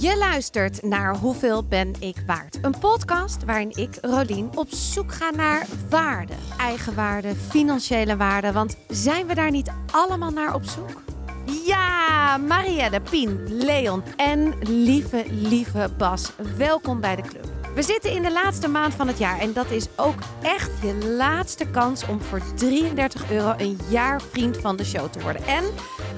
[0.00, 2.58] Je luistert naar Hoeveel ben ik waard?
[2.62, 6.32] Een podcast waarin ik, Rolien, op zoek ga naar waarde.
[6.58, 8.52] Eigenwaarde, financiële waarde.
[8.52, 11.02] Want zijn we daar niet allemaal naar op zoek?
[11.66, 16.32] Ja, Marielle, Pien, Leon en lieve, lieve Bas.
[16.56, 17.52] Welkom bij de club.
[17.74, 21.14] We zitten in de laatste maand van het jaar en dat is ook echt je
[21.16, 25.46] laatste kans om voor 33 euro een jaar vriend van de show te worden.
[25.46, 25.64] En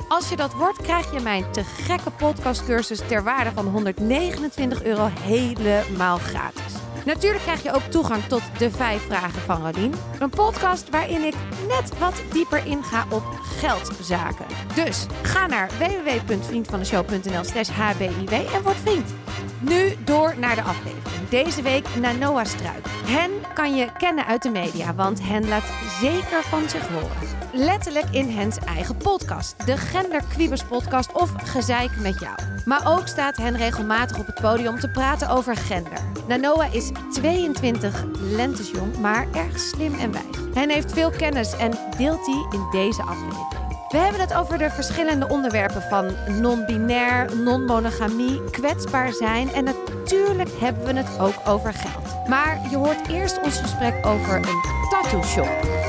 [0.08, 5.10] als je dat wordt, krijg je mijn te gekke podcastcursus ter waarde van 129 euro
[5.20, 6.72] helemaal gratis.
[7.04, 9.94] Natuurlijk krijg je ook toegang tot de vijf vragen van Radien.
[10.18, 11.34] Een podcast waarin ik
[11.68, 14.46] net wat dieper inga op geldzaken.
[14.74, 19.23] Dus ga naar www.vriendvandeshow.nl slash hbiw en word vriend.
[19.60, 21.28] Nu door naar de aflevering.
[21.28, 22.86] Deze week naar Noah Struik.
[23.06, 27.34] Hen kan je kennen uit de media, want hen laat zeker van zich horen.
[27.52, 29.66] Letterlijk in hens eigen podcast.
[29.66, 32.34] De Gender Quibus podcast of Gezeik met jou.
[32.64, 35.98] Maar ook staat hen regelmatig op het podium te praten over gender.
[36.28, 40.54] Nanoa is 22 lentes jong, maar erg slim en wijs.
[40.54, 43.63] Hen heeft veel kennis en deelt die in deze aflevering.
[43.88, 50.84] We hebben het over de verschillende onderwerpen van non-binair, non-monogamie, kwetsbaar zijn en natuurlijk hebben
[50.84, 52.28] we het ook over geld.
[52.28, 55.82] Maar je hoort eerst ons gesprek over een tattoo shop.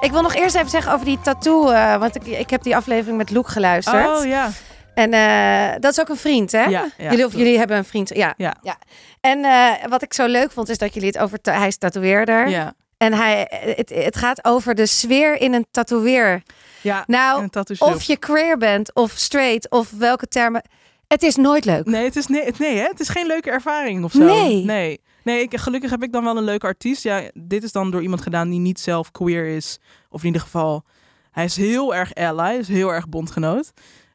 [0.00, 2.76] Ik wil nog eerst even zeggen over die tattoo, uh, want ik, ik heb die
[2.76, 4.18] aflevering met Luke geluisterd.
[4.18, 4.50] Oh ja.
[4.94, 6.64] En uh, dat is ook een vriend, hè?
[6.64, 8.14] Ja, ja, jullie, of jullie hebben een vriend.
[8.14, 8.34] Ja.
[8.36, 8.56] Ja.
[8.62, 8.78] ja.
[9.20, 11.38] En uh, wat ik zo leuk vond, is dat jullie het over.
[11.42, 12.48] Hij is tatoeëerder.
[12.48, 12.74] Ja.
[12.96, 16.42] En hij, het, het gaat over de sfeer in een tatoeëer.
[16.80, 17.48] Ja, nou,
[17.78, 20.62] of je queer bent, of straight, of welke termen.
[21.08, 21.84] Het is nooit leuk.
[21.84, 22.86] Nee, het is, nee, nee hè?
[22.86, 24.24] het is geen leuke ervaring of zo.
[24.24, 24.64] Nee.
[24.64, 27.02] Nee, nee ik, gelukkig heb ik dan wel een leuke artiest.
[27.02, 29.78] Ja, dit is dan door iemand gedaan die niet zelf queer is.
[30.10, 30.84] Of in ieder geval,
[31.30, 33.72] hij is heel erg ally, is heel erg bondgenoot.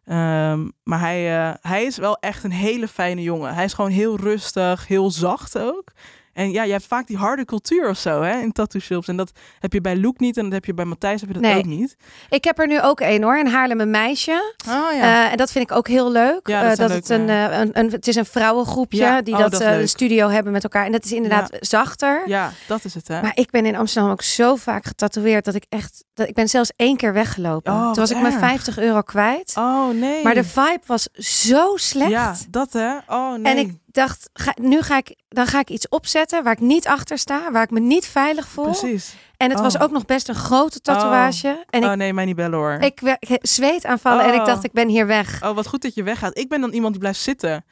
[0.10, 3.54] Um, maar hij, uh, hij is wel echt een hele fijne jongen.
[3.54, 5.92] Hij is gewoon heel rustig, heel zacht ook.
[6.38, 9.08] En ja, je hebt vaak die harde cultuur of zo hè, in tattoo shops.
[9.08, 11.34] En dat heb je bij Loek niet en dat heb je bij Matthijs heb je
[11.36, 11.58] dat nee.
[11.58, 11.96] ook niet.
[12.30, 14.54] Ik heb er nu ook een hoor, in Haarlem een meisje.
[14.68, 15.26] Oh, ja.
[15.26, 16.48] uh, en dat vind ik ook heel leuk.
[16.48, 17.62] Ja, dat, uh, dat leuk, het, een, ja.
[17.62, 19.22] een, een, het is een vrouwengroepje Ja.
[19.22, 20.86] die Oh, dat, een studio hebben met elkaar.
[20.86, 22.24] En dat is inderdaad zachter.
[22.26, 23.22] Ja, dat is het hè.
[23.22, 26.04] Maar ik ben in Amsterdam ook zo vaak getatoeëerd dat ik echt...
[26.14, 27.74] Dat, ik ben zelfs één keer weggelopen.
[27.74, 28.40] Oh, Toen was ik mijn erg.
[28.40, 29.54] 50 euro kwijt.
[29.58, 30.24] Oh nee.
[30.24, 32.10] Maar de vibe was zo slecht.
[32.10, 32.98] Ja, dat hè.
[33.08, 33.54] Oh nee.
[33.54, 36.88] En ik dacht, ga, nu ga ik, dan ga ik iets opzetten waar ik niet
[36.88, 38.64] achter sta, waar ik me niet veilig voel.
[38.64, 39.16] Precies.
[39.38, 39.64] En het Oh.
[39.64, 41.66] was ook nog best een grote tatoeage.
[41.70, 42.72] En ik, oh nee, mij niet bellen hoor.
[42.80, 44.46] ik, ik zweet aanvallen en ik Oh.
[44.46, 45.44] dacht, ik ben hier weg.
[45.44, 46.38] Oh, wat goed dat je weggaat.
[46.38, 47.66] Ik ben dan iemand die blijft zitten.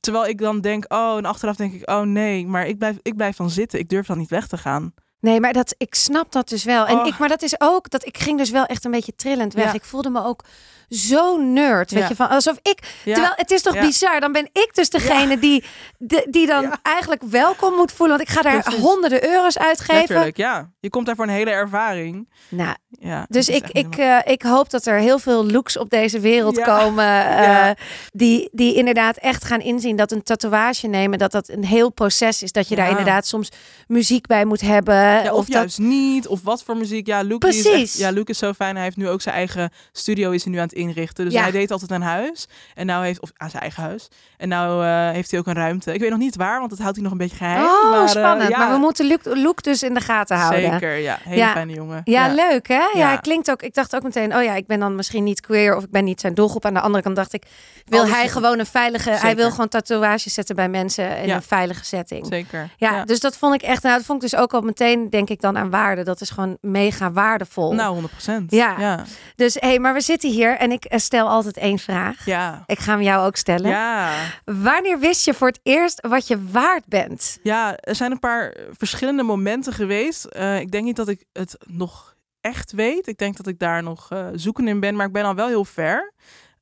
[0.00, 3.16] Terwijl ik dan denk, oh, en achteraf denk ik, oh nee, maar ik blijf, ik
[3.16, 3.78] blijf dan zitten.
[3.78, 4.94] Ik durf dan niet weg te gaan.
[5.20, 6.86] Nee, maar dat, ik snap dat dus wel.
[6.86, 7.06] En Oh.
[7.06, 9.64] ik, maar dat is ook, dat ik ging dus wel echt een beetje trillend weg.
[9.64, 9.72] Ja.
[9.72, 10.44] Ik voelde me ook
[10.88, 12.08] zo nerd, weet Ja.
[12.08, 12.78] je, van alsof ik...
[13.04, 13.12] Ja.
[13.12, 15.64] Terwijl het is toch bizar, dan ben ik dus degene die,
[15.98, 18.16] die, die dan eigenlijk welkom moet voelen.
[18.16, 18.80] Want ik ga daar Precies.
[18.80, 19.98] honderden euro's uitgeven.
[19.98, 20.70] Letterlijk, ja.
[20.80, 22.28] Je komt daar voor een hele ervaring.
[22.48, 25.90] Nou, Ja, Dus ik, ik, helemaal- eh, ik hoop dat er heel veel looks op
[25.90, 27.26] deze wereld komen.
[27.26, 27.70] eh,
[28.12, 32.42] die, die inderdaad echt gaan inzien dat een tatoeage nemen, dat dat een heel proces
[32.42, 32.52] is.
[32.52, 33.48] Dat je daar inderdaad soms
[33.86, 35.07] muziek bij moet hebben.
[35.12, 37.06] Ja, of, of dat, juist niet, of wat voor muziek.
[37.06, 38.74] Ja, Luke, is echt, ja, Luke is zo fijn.
[38.74, 41.24] Hij heeft nu ook zijn eigen studio is hij nu aan het inrichten.
[41.24, 41.42] Dus Ja.
[41.42, 42.46] hij deed altijd aan huis.
[42.74, 44.08] En nou heeft, of aan zijn eigen huis.
[44.36, 45.92] En nou eh, heeft hij ook een ruimte.
[45.94, 47.64] Ik weet nog niet waar, want dat houdt hij nog een beetje geheim.
[47.64, 48.50] oh, maar, eh, spannend.
[48.50, 50.70] ja, Maar we moeten Luke, Luke dus in de gaten houden.
[50.72, 51.18] Zeker, ja.
[51.22, 51.52] Hele Ja.
[51.52, 52.00] fijne jongen.
[52.04, 52.82] Ja, leuk hè?
[52.94, 53.62] Ja, klinkt ook.
[53.62, 56.04] Ik dacht ook meteen, oh ja, ik ben dan misschien niet queer of ik ben
[56.04, 56.64] niet zijn doelgroep.
[56.64, 57.42] Aan de andere kant dacht ik,
[57.84, 61.42] wil Alles- hij gewoon een veilige, hij wil gewoon tatoeages zetten bij mensen in een
[61.42, 62.26] veilige setting.
[62.26, 62.68] Zeker.
[62.76, 65.28] Ja, dus dat vond ik echt, nou, dat vond ik dus ook al meteen, denk
[65.28, 66.04] ik dan aan waarde.
[66.04, 67.72] Dat is gewoon mega waardevol.
[67.74, 68.50] Nou, 100 procent.
[68.50, 68.74] Ja.
[68.78, 69.04] Ja.
[69.36, 72.24] Dus hé, hey, maar we zitten hier en ik eh, stel altijd één vraag.
[72.24, 72.62] Ja.
[72.66, 73.70] Ik ga hem jou ook stellen.
[73.70, 74.12] Ja.
[74.44, 77.38] Wanneer wist je voor het eerst wat je waard bent?
[77.42, 80.24] Ja, er zijn een paar verschillende momenten geweest.
[80.24, 83.06] Eh, ik denk niet dat ik het nog echt weet.
[83.06, 85.48] Ik denk dat ik daar nog eh zoekend in ben, maar ik ben al wel
[85.48, 86.12] heel ver.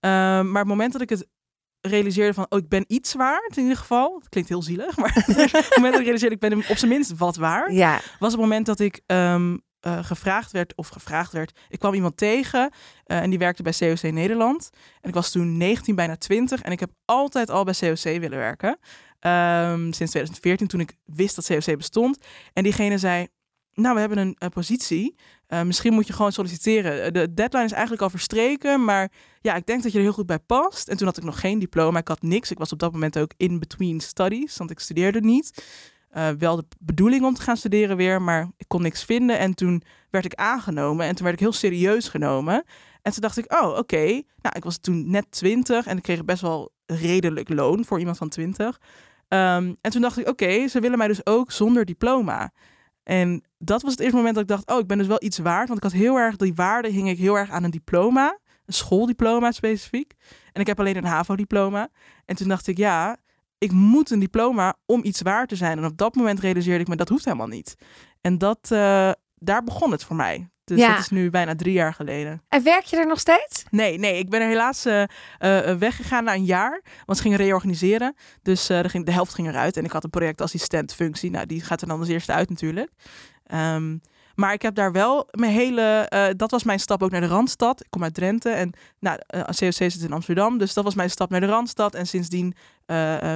[0.01, 1.27] Maar het moment dat ik het
[1.87, 4.17] realiseerde van, oh, ik ben iets waard in ieder geval.
[4.19, 7.17] Het klinkt heel zielig, maar het moment dat ik realiseerde, ik ben op zijn minst
[7.17, 11.59] wat waard, Ja, was het moment dat ik ehm, eh, gevraagd werd, of gevraagd werd,
[11.69, 12.71] ik kwam iemand tegen
[13.05, 14.71] eh, en die werkte bij COC Nederland.
[15.01, 18.39] En ik was toen 19, bijna 20 en ik heb altijd al bij COC willen
[18.39, 18.79] werken.
[19.19, 22.19] Ehm, sinds 2014, toen ik wist dat COC bestond.
[22.53, 23.27] En diegene zei,
[23.73, 25.17] nou, we hebben een, eh, positie.
[25.47, 27.03] Eh, misschien moet je gewoon solliciteren.
[27.03, 29.11] Eh, De deadline is eigenlijk al verstreken, maar
[29.41, 30.89] ja, ik denk dat je er heel goed bij past.
[30.89, 32.51] En toen had ik nog geen diploma, ik had niks.
[32.51, 35.65] Ik was op dat moment ook in between studies, want ik studeerde niet.
[36.11, 39.39] eh, wel de bedoeling om te gaan studeren weer, maar ik kon niks vinden.
[39.39, 42.65] En toen werd ik aangenomen en toen werd ik heel serieus genomen.
[43.03, 44.05] En toen dacht ik, oh, oké.
[44.43, 48.17] Nou, ik was toen net 20 en ik kreeg best wel redelijk loon voor iemand
[48.17, 48.81] van 20.
[49.29, 52.53] Ehm, en toen dacht ik, oké, ze willen mij dus ook zonder diploma.
[53.07, 55.39] En dat was het eerste moment dat ik dacht, oh, ik ben dus wel iets
[55.39, 55.69] waard.
[55.69, 58.39] Want ik had heel erg, die waarde hing ik heel erg aan een diploma.
[58.65, 60.15] Een schooldiploma specifiek.
[60.53, 61.89] En ik heb alleen een HAVO-diploma.
[62.25, 63.17] En toen dacht ik, ja,
[63.59, 65.79] ik moet een diploma om iets waard te zijn.
[65.79, 67.75] En op dat moment realiseerde ik me, dat hoeft helemaal niet.
[68.21, 70.49] En dat, uh, daar begon het voor mij.
[70.67, 70.91] Dus Ja.
[70.91, 72.43] dat is nu bijna drie jaar geleden.
[72.49, 73.65] En werk je er nog steeds?
[73.71, 76.83] Nee, nee, ik ben er helaas eh, eh, weggegaan na een jaar.
[77.05, 78.15] Want ze gingen reorganiseren.
[78.43, 79.77] Dus ging, de helft ging eruit.
[79.77, 81.31] En ik had een projectassistent functie.
[81.31, 82.91] Nou, die gaat er dan als eerste uit natuurlijk.
[83.47, 83.97] Ehm,
[84.35, 86.11] maar ik heb daar wel mijn hele...
[86.37, 87.81] dat was mijn stap ook naar de Randstad.
[87.81, 88.51] Ik kom uit Drenthe.
[88.51, 90.59] En nou, eh, COC zit in Amsterdam.
[90.59, 91.95] Dus dat was mijn stap naar de Randstad.
[91.95, 92.55] En sindsdien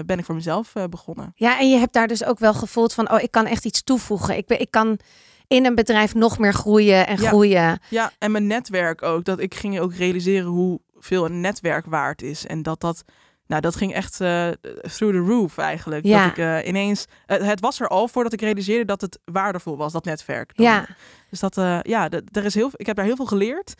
[0.06, 1.32] ben ik voor mezelf begonnen.
[1.34, 3.82] Ja, en je hebt daar dus ook wel gevoeld van, oh, ik kan echt iets
[3.82, 4.36] toevoegen.
[4.36, 4.98] Ik, ben, ik kan
[5.50, 7.28] in een bedrijf nog meer groeien en Ja.
[7.28, 7.78] groeien.
[7.88, 9.24] Ja, en mijn netwerk ook.
[9.24, 12.46] Dat ik ging ook realiseren hoeveel een netwerk waard is.
[12.46, 13.02] En dat dat,
[13.46, 14.48] nou, dat ging echt eh,
[14.80, 16.04] through the roof eigenlijk.
[16.04, 16.22] Ja.
[16.22, 19.92] Dat ik eh, ineens, het was er al voordat ik realiseerde dat het waardevol was,
[19.92, 20.56] dat netwerk.
[20.56, 20.66] dan.
[20.66, 20.86] Ja,
[21.30, 23.74] Dus dat, eh, ja, er is heel, ik heb daar heel veel geleerd.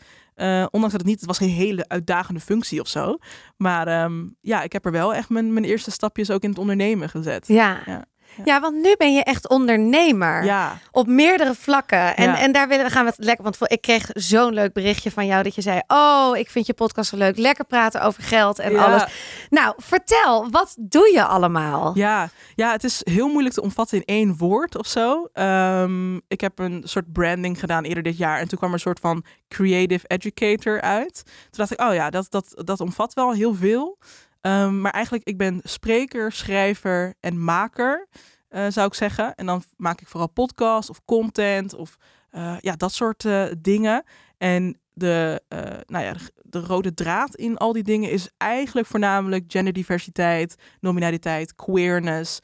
[0.71, 3.17] Ondanks dat het niet, het was geen hele uitdagende functie of zo.
[3.57, 6.59] Maar ehm, ja, ik heb er wel echt mijn, mijn eerste stapjes ook in het
[6.59, 7.47] ondernemen gezet.
[7.47, 7.79] ja.
[7.85, 8.05] Ja,
[8.45, 10.43] Ja, want nu ben je echt ondernemer.
[10.43, 12.15] Ja, Op meerdere vlakken.
[12.15, 12.37] En, Ja.
[12.39, 13.43] en daar willen we gaan we het lekker.
[13.43, 16.65] Want voor- ik kreeg zo'n leuk berichtje van jou dat je zei: Oh, ik vind
[16.65, 17.37] je podcast zo leuk.
[17.37, 18.83] Lekker praten over geld en Ja.
[18.85, 19.03] alles.
[19.49, 21.91] Nou, vertel, wat doe je allemaal?
[21.97, 25.27] Ja, ja, het is heel moeilijk te omvatten in één woord of zo.
[25.33, 28.39] Ehm, ik heb een soort branding gedaan eerder dit jaar.
[28.39, 31.21] En toen kwam er een soort van creative educator uit.
[31.25, 33.97] Toen dacht ik, oh ja, dat, dat, dat omvat wel heel veel.
[34.41, 38.07] Ehm, maar eigenlijk, ik ben spreker, schrijver en maker,
[38.49, 39.35] eh, zou ik zeggen.
[39.35, 41.97] En dan maak ik vooral podcast of content of
[42.29, 44.03] eh, ja, dat soort eh, dingen.
[44.37, 45.41] En de,
[45.85, 51.55] nou ja, de, de rode draad in al die dingen is eigenlijk voornamelijk genderdiversiteit, nominaliteit,
[51.55, 52.39] queerness,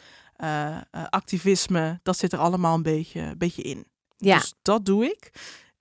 [1.10, 2.00] activisme.
[2.04, 3.86] Dat zit er allemaal een beetje, een beetje in.
[4.18, 5.32] Ja, Dus dat doe ik.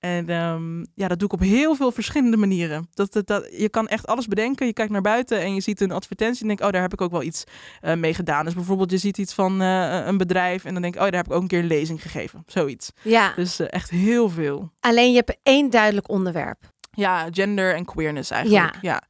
[0.06, 2.88] En ehm, ja, dat doe ik op heel veel verschillende manieren.
[2.94, 4.67] Dat, dat, dat, je kan echt alles bedenken.
[4.67, 7.00] Je kijkt naar buiten en je ziet een advertentie en denkt, oh, daar heb ik
[7.00, 7.44] ook wel iets
[7.81, 8.44] eh, mee gedaan.
[8.44, 11.17] Dus bijvoorbeeld, je ziet iets van eh, een bedrijf en dan denk ik, oh, daar
[11.17, 12.43] heb ik ook een keer een lezing gegeven.
[12.47, 12.93] Zoiets.
[13.03, 13.32] ja.
[13.37, 14.73] Dus eh, echt heel veel.
[14.81, 16.58] Alleen je hebt één duidelijk onderwerp.
[16.91, 18.75] Ja, gender en queerness eigenlijk.
[18.75, 19.03] Ja, ja.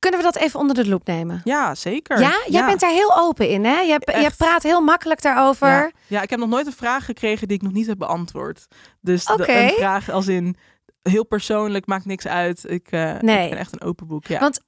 [0.00, 1.40] Kunnen we dat even onder de loep nemen?
[1.74, 2.20] zeker.
[2.20, 3.80] Ja, jij bent daar heel open in, hè?
[3.80, 5.68] Je, je praat heel makkelijk daarover.
[5.68, 5.90] Ja.
[6.06, 8.66] Ja, ik heb nog nooit een vraag gekregen die ik nog niet heb beantwoord.
[9.00, 10.56] Dus de- een vraag als in
[11.02, 12.64] heel persoonlijk maakt niks uit.
[12.70, 13.44] Ik, eh, Nee.
[13.44, 14.26] ik ben echt een open boek.
[14.26, 14.38] Ja.
[14.40, 14.60] Want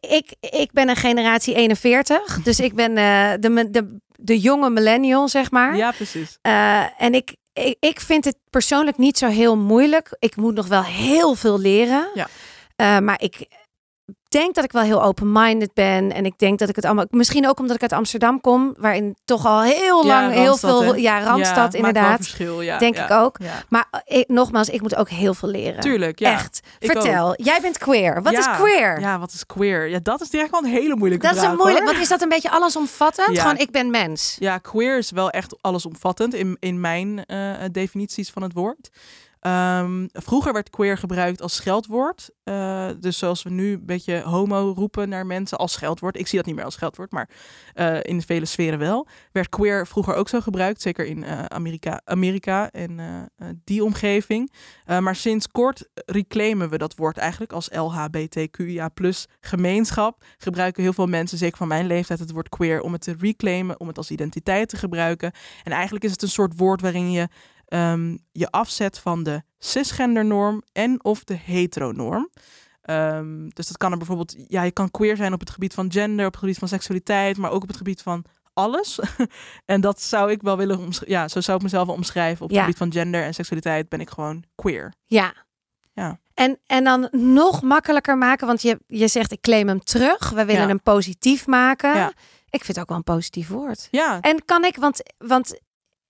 [0.00, 5.28] ik, ik, ben een generatie 41, dus ik ben eh, de, de, de jonge millennial,
[5.28, 5.76] zeg maar.
[5.76, 6.38] ja, precies.
[6.42, 10.16] Eh, en ik, ik, ik vind het persoonlijk niet zo heel moeilijk.
[10.18, 12.08] Ik moet nog wel heel veel leren.
[12.14, 12.28] Ja.
[13.00, 13.46] Maar ik
[14.28, 16.12] denk dat ik wel heel open-minded ben.
[16.12, 17.06] En ik denk dat ik het allemaal...
[17.10, 20.82] Misschien ook omdat ik uit Amsterdam kom, waarin toch al heel Ja, lang heel veel...
[20.84, 20.94] hè?
[20.94, 22.16] Ja, Randstad Ja, inderdaad.
[22.16, 23.38] verschil, ja, Denk ik ook.
[23.68, 25.80] Maar eh, ik, nogmaals, ik moet ook heel veel leren.
[25.80, 26.32] Tuurlijk, ja.
[26.32, 26.60] Echt.
[26.78, 28.22] Ik Vertel, jij bent queer.
[28.22, 29.00] Wat is queer?
[29.00, 29.88] Ja, wat is queer?
[29.88, 31.52] Ja, dat is direct wel een hele moeilijke Dat is vraag.
[31.52, 33.38] een moeilijk, want is dat een beetje allesomvattend?
[33.38, 34.36] Gewoon, ik ben mens.
[34.38, 38.88] Ja, queer is wel echt allesomvattend in, in mijn eh, definities van het woord.
[39.46, 42.30] Ehm, vroeger werd queer gebruikt als scheldwoord.
[42.44, 46.18] Eh, dus zoals we nu een beetje homo roepen naar mensen als scheldwoord.
[46.18, 47.28] Ik zie dat niet meer als scheldwoord, maar
[47.74, 49.06] eh, in vele sferen wel.
[49.32, 53.00] Werd queer vroeger ook zo gebruikt, zeker in eh, Amerika, Amerika en
[53.64, 54.52] die omgeving.
[54.86, 58.90] Maar sinds kort reclaimen we dat woord eigenlijk als LHBTQIA
[59.40, 60.24] gemeenschap.
[60.38, 63.80] Gebruiken heel veel mensen, zeker van mijn leeftijd, het woord queer om het te reclaimen,
[63.80, 65.32] om het als identiteit te gebruiken.
[65.64, 67.28] En eigenlijk is het een soort woord waarin je
[67.66, 72.30] ehm, je afzet van de cisgendernorm en of de heteronorm.
[72.82, 75.92] Ehm, dus dat kan er bijvoorbeeld, ja, je kan queer zijn op het gebied van
[75.92, 78.98] gender, op het gebied van seksualiteit, maar ook op het gebied van alles.
[79.64, 82.42] en dat zou ik wel willen, omsch- ja, zo zou ik mezelf wel omschrijven.
[82.42, 82.62] Op het Ja.
[82.64, 84.92] gebied van gender en seksualiteit ben ik gewoon queer.
[85.06, 85.34] Ja.
[85.92, 86.18] Ja.
[86.34, 90.30] En, en dan nog makkelijker maken, want je, je zegt ik claim hem terug.
[90.30, 90.68] We willen Ja.
[90.68, 91.94] hem positief maken.
[91.94, 92.12] Ja.
[92.50, 93.88] Ik vind het ook wel een positief woord.
[93.90, 95.60] Ja, En kan ik, want, want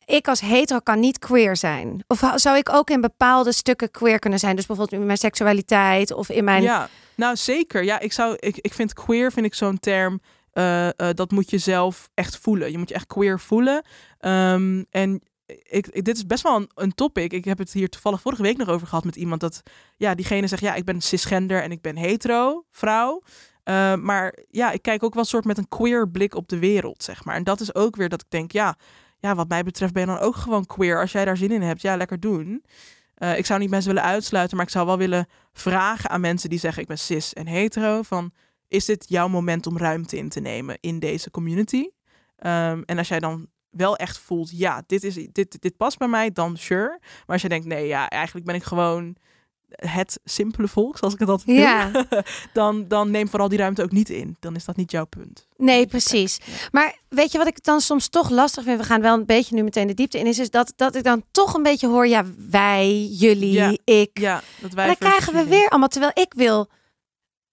[0.06, 2.04] ik als hetero kan niet queer zijn.
[2.06, 4.56] Of zou ik ook in bepaalde stukken queer kunnen zijn?
[4.56, 6.62] Dus bijvoorbeeld in mijn seksualiteit of in mijn...
[6.62, 7.84] Ja, nou zeker.
[7.84, 10.20] Ja, ik zou, ik, ik vind queer vind ik zo'n term.
[10.52, 12.70] eh, eh, dat moet je zelf echt voelen.
[12.70, 13.84] Je moet je echt queer voelen.
[14.18, 15.22] Ehm, en
[15.62, 17.32] ik, dit is best wel een, een topic.
[17.32, 19.62] Ik heb het hier toevallig vorige week nog over gehad met iemand dat
[19.96, 23.22] ja, diegene zegt ja, ik ben cisgender en ik ben hetero vrouw.
[23.62, 27.02] Eh, maar ja, ik kijk ook wel soort met een queer blik op de wereld,
[27.02, 27.34] zeg maar.
[27.34, 28.76] En dat is ook weer dat ik denk, ja,
[29.18, 31.00] ja, wat mij betreft ben je dan ook gewoon queer.
[31.00, 32.64] Als jij daar zin in hebt, ja, lekker doen.
[33.14, 36.50] Eh, ik zou niet mensen willen uitsluiten, maar ik zou wel willen vragen aan mensen
[36.50, 38.02] die zeggen ik ben cis en hetero.
[38.02, 38.32] Van,
[38.68, 41.88] is dit jouw moment om ruimte in te nemen in deze community?
[42.36, 46.08] Ehm, en als jij dan wel echt voelt, ja, dit, is, dit, dit past bij
[46.08, 46.98] mij, dan sure.
[47.00, 49.16] Maar als je denkt, nee, ja, eigenlijk ben ik gewoon
[49.76, 51.90] het simpele volk, zoals ik het altijd Ja.
[52.52, 54.36] dan, dan neem vooral die ruimte ook niet in.
[54.40, 55.46] Dan is dat niet jouw punt.
[55.56, 56.38] Nee, precies.
[56.72, 58.78] Maar weet je wat ik dan soms toch lastig vind?
[58.78, 60.26] We gaan wel een beetje nu meteen de diepte in.
[60.26, 63.76] Is, is dat, dat ik dan toch een beetje hoor, ja, wij, jullie, Ja.
[63.84, 64.10] ik.
[64.18, 66.68] Ja, dat wij en dan krijgen we weer allemaal, terwijl ik wil,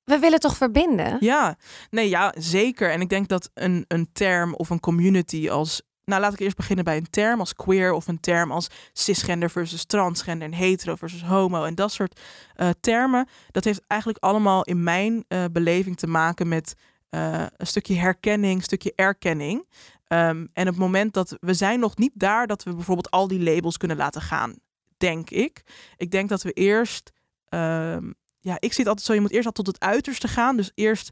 [0.03, 1.17] we willen toch verbinden?
[1.19, 1.57] Ja,
[1.89, 2.91] nee, ja, zeker.
[2.91, 5.81] En ik denk dat een, een term of een community als.
[6.05, 9.49] Nou, laat ik eerst beginnen bij een term als queer of een term als cisgender
[9.49, 12.19] versus transgender en hetero versus homo en dat soort
[12.55, 13.27] eh, termen.
[13.51, 16.75] Dat heeft eigenlijk allemaal in mijn eh, beleving te maken met
[17.09, 19.67] eh, een stukje herkenning, een stukje erkenning.
[20.07, 23.27] Ehm, en op het moment dat we zijn nog niet daar dat we bijvoorbeeld al
[23.27, 24.55] die labels kunnen laten gaan,
[24.97, 25.63] denk ik.
[25.97, 27.11] Ik denk dat we eerst
[27.49, 28.11] ehm,
[28.43, 30.57] ja, ik zit altijd zo, je moet eerst al tot het uiterste gaan.
[30.57, 31.11] Dus eerst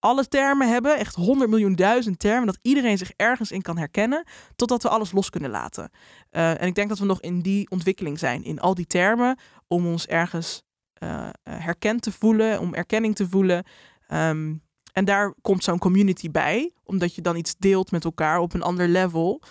[0.00, 4.24] alle termen hebben, echt 100 miljoen duizend termen, dat iedereen zich ergens in kan herkennen,
[4.56, 5.90] totdat we alles los kunnen laten.
[6.30, 9.38] Eh, en ik denk dat we nog in die ontwikkeling zijn, in al die termen,
[9.66, 13.64] om ons ergens eh, eh, herkend te voelen, om erkenning te voelen.
[14.06, 14.54] Ehm,
[14.92, 18.62] en daar komt zo'n community bij, omdat je dan iets deelt met elkaar op een
[18.62, 19.42] ander level.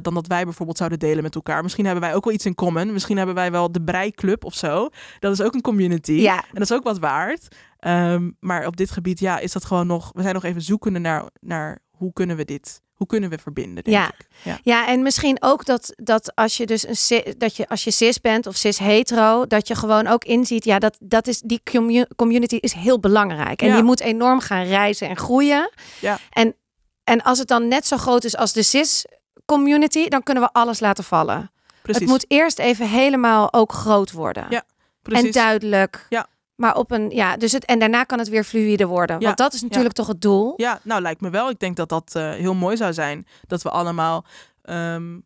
[0.00, 1.62] dan dat wij bijvoorbeeld zouden delen met elkaar.
[1.62, 2.92] Misschien hebben wij ook wel iets in common.
[2.92, 4.88] Misschien hebben wij wel de breiklub of zo.
[5.18, 6.12] Dat is ook een community.
[6.12, 6.36] Ja.
[6.36, 7.56] En dat is ook wat waard.
[7.84, 10.10] Ehm, maar op dit gebied, ja, is dat gewoon nog.
[10.14, 13.84] We zijn nog even zoekende naar, naar hoe kunnen we dit, hoe kunnen we verbinden.
[13.84, 14.08] Denk Ja.
[14.08, 14.26] ik.
[14.42, 14.58] ja.
[14.62, 17.90] Ja, en misschien ook dat, dat als je dus een ci- dat je als je
[17.90, 21.60] cis bent of cis hetero, dat je gewoon ook inziet, ja, dat, dat is die
[21.72, 23.62] commu- community is heel belangrijk.
[23.62, 23.74] En Ja.
[23.74, 25.70] die moet enorm gaan reizen en groeien.
[26.00, 26.18] Ja.
[26.30, 26.54] En,
[27.04, 29.04] en als het dan net zo groot is als de cis
[29.44, 31.50] community, dan kunnen we alles laten vallen.
[31.82, 32.00] Precies.
[32.00, 34.46] Het moet eerst even helemaal ook groot worden.
[34.50, 34.64] Ja, en
[35.02, 35.32] precies.
[35.34, 36.06] duidelijk.
[36.08, 36.26] Ja.
[36.56, 39.18] Maar op een, ja, dus het, en daarna kan het weer fluïde worden.
[39.18, 39.24] Ja.
[39.24, 40.52] Want dat is natuurlijk toch het doel.
[40.56, 41.50] Ja, nou lijkt me wel.
[41.50, 43.26] Ik denk dat dat eh, heel mooi zou zijn.
[43.46, 44.24] Dat we allemaal
[44.62, 45.18] ehm,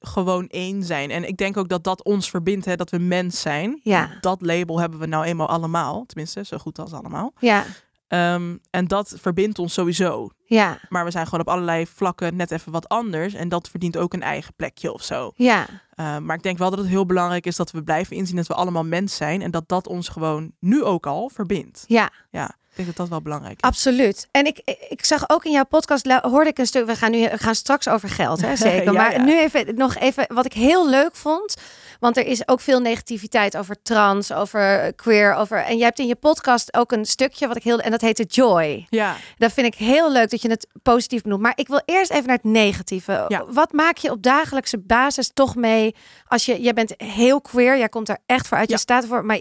[0.00, 1.10] gewoon één zijn.
[1.10, 3.80] En ik denk ook dat dat ons verbindt, hè, dat we mens zijn.
[3.82, 4.18] Ja.
[4.20, 6.04] Dat label hebben we nou eenmaal allemaal.
[6.06, 7.32] Tenminste, zo goed als allemaal.
[7.38, 7.64] Ja,
[8.08, 10.30] Ehm, en dat verbindt ons sowieso.
[10.46, 13.34] ja, Maar we zijn gewoon op allerlei vlakken net even wat anders.
[13.34, 15.32] En dat verdient ook een eigen plekje of zo.
[15.36, 15.66] ja.
[16.00, 18.46] Uh, maar ik denk wel dat het heel belangrijk is dat we blijven inzien dat
[18.46, 19.42] we allemaal mens zijn.
[19.42, 21.84] En dat dat ons gewoon nu ook al verbindt.
[21.86, 22.10] ja.
[22.30, 23.60] Ja, denk dat dat wel belangrijk is.
[23.60, 24.28] Absoluut.
[24.30, 27.28] En ik, ik zag ook in jouw podcast, hoorde ik een stuk, we gaan nu
[27.28, 28.84] we gaan straks over geld, hè, zeker.
[28.84, 29.22] Ja, maar ja.
[29.22, 31.54] nu even nog even wat ik heel leuk vond.
[32.00, 35.58] Want er is ook veel negativiteit over trans, over queer, over.
[35.58, 37.80] En jij hebt in je podcast ook een stukje wat ik heel.
[37.80, 38.86] En dat heette Joy.
[38.90, 41.42] Ja, Dat vind ik heel leuk dat je het positief benoemt.
[41.42, 43.24] Maar ik wil eerst even naar het negatieve.
[43.28, 43.44] Ja.
[43.48, 45.94] Wat maak je op dagelijkse basis toch mee
[46.26, 46.60] als je.
[46.60, 49.24] Jij bent heel queer, jij komt er echt voor uit, je staat ervoor.
[49.24, 49.40] Maar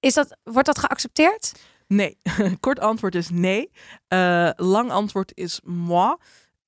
[0.00, 1.52] is dat, wordt dat geaccepteerd?
[1.92, 2.18] Nee.
[2.60, 3.70] Kort antwoord is nee.
[4.08, 6.16] Uh, lang antwoord is moi.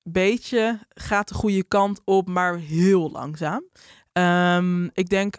[0.03, 3.63] Beetje gaat de goede kant op, maar heel langzaam.
[4.13, 5.37] Um, ik denk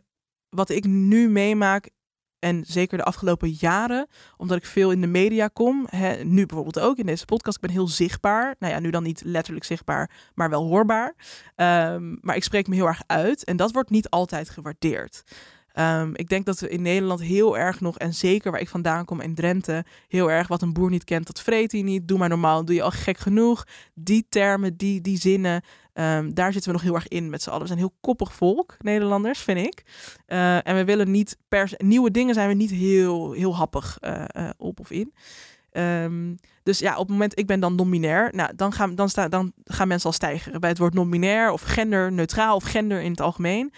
[0.48, 1.90] wat ik nu meemaak
[2.38, 6.80] en zeker de afgelopen jaren, omdat ik veel in de media kom, hè, nu bijvoorbeeld
[6.80, 8.56] ook in deze podcast, ik ben heel zichtbaar.
[8.58, 11.14] Nou ja, nu dan niet letterlijk zichtbaar, maar wel hoorbaar.
[11.56, 15.22] Um, maar ik spreek me heel erg uit en dat wordt niet altijd gewaardeerd.
[15.78, 19.04] Um, ik denk dat we in Nederland heel erg nog, en zeker waar ik vandaan
[19.04, 22.08] kom in Drenthe, heel erg wat een boer niet kent, dat vreet hij niet.
[22.08, 23.66] Doe maar normaal, doe je al gek genoeg.
[23.94, 25.62] Die termen, die, die zinnen,
[25.94, 27.60] um, daar zitten we nog heel erg in met z'n allen.
[27.60, 29.84] We zijn heel koppig volk, Nederlanders, vind ik.
[30.26, 34.24] Uh, en we willen niet per nieuwe dingen zijn we niet heel, heel happig uh,
[34.36, 35.14] uh, op of in.
[35.72, 39.28] Um, dus ja, op het moment ik ben dan non-binair, nou, dan, gaan, dan, sta,
[39.28, 43.20] dan gaan mensen al stijgen bij het woord non-binair of genderneutraal of gender in het
[43.20, 43.72] algemeen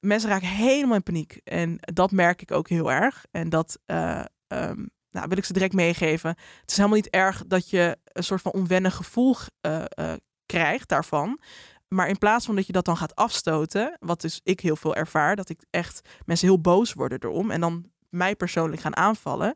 [0.00, 1.40] mensen raken helemaal in paniek.
[1.44, 3.24] En dat merk ik ook heel erg.
[3.30, 6.30] En dat uh, um, nou, wil ik ze direct meegeven.
[6.60, 9.36] Het is helemaal niet erg dat je een soort van onwennig gevoel
[9.66, 10.12] uh, uh,
[10.46, 11.40] krijgt daarvan.
[11.88, 14.94] Maar in plaats van dat je dat dan gaat afstoten, wat dus ik heel veel
[14.94, 19.54] ervaar, dat ik echt mensen heel boos worden erom en dan mij persoonlijk gaan aanvallen.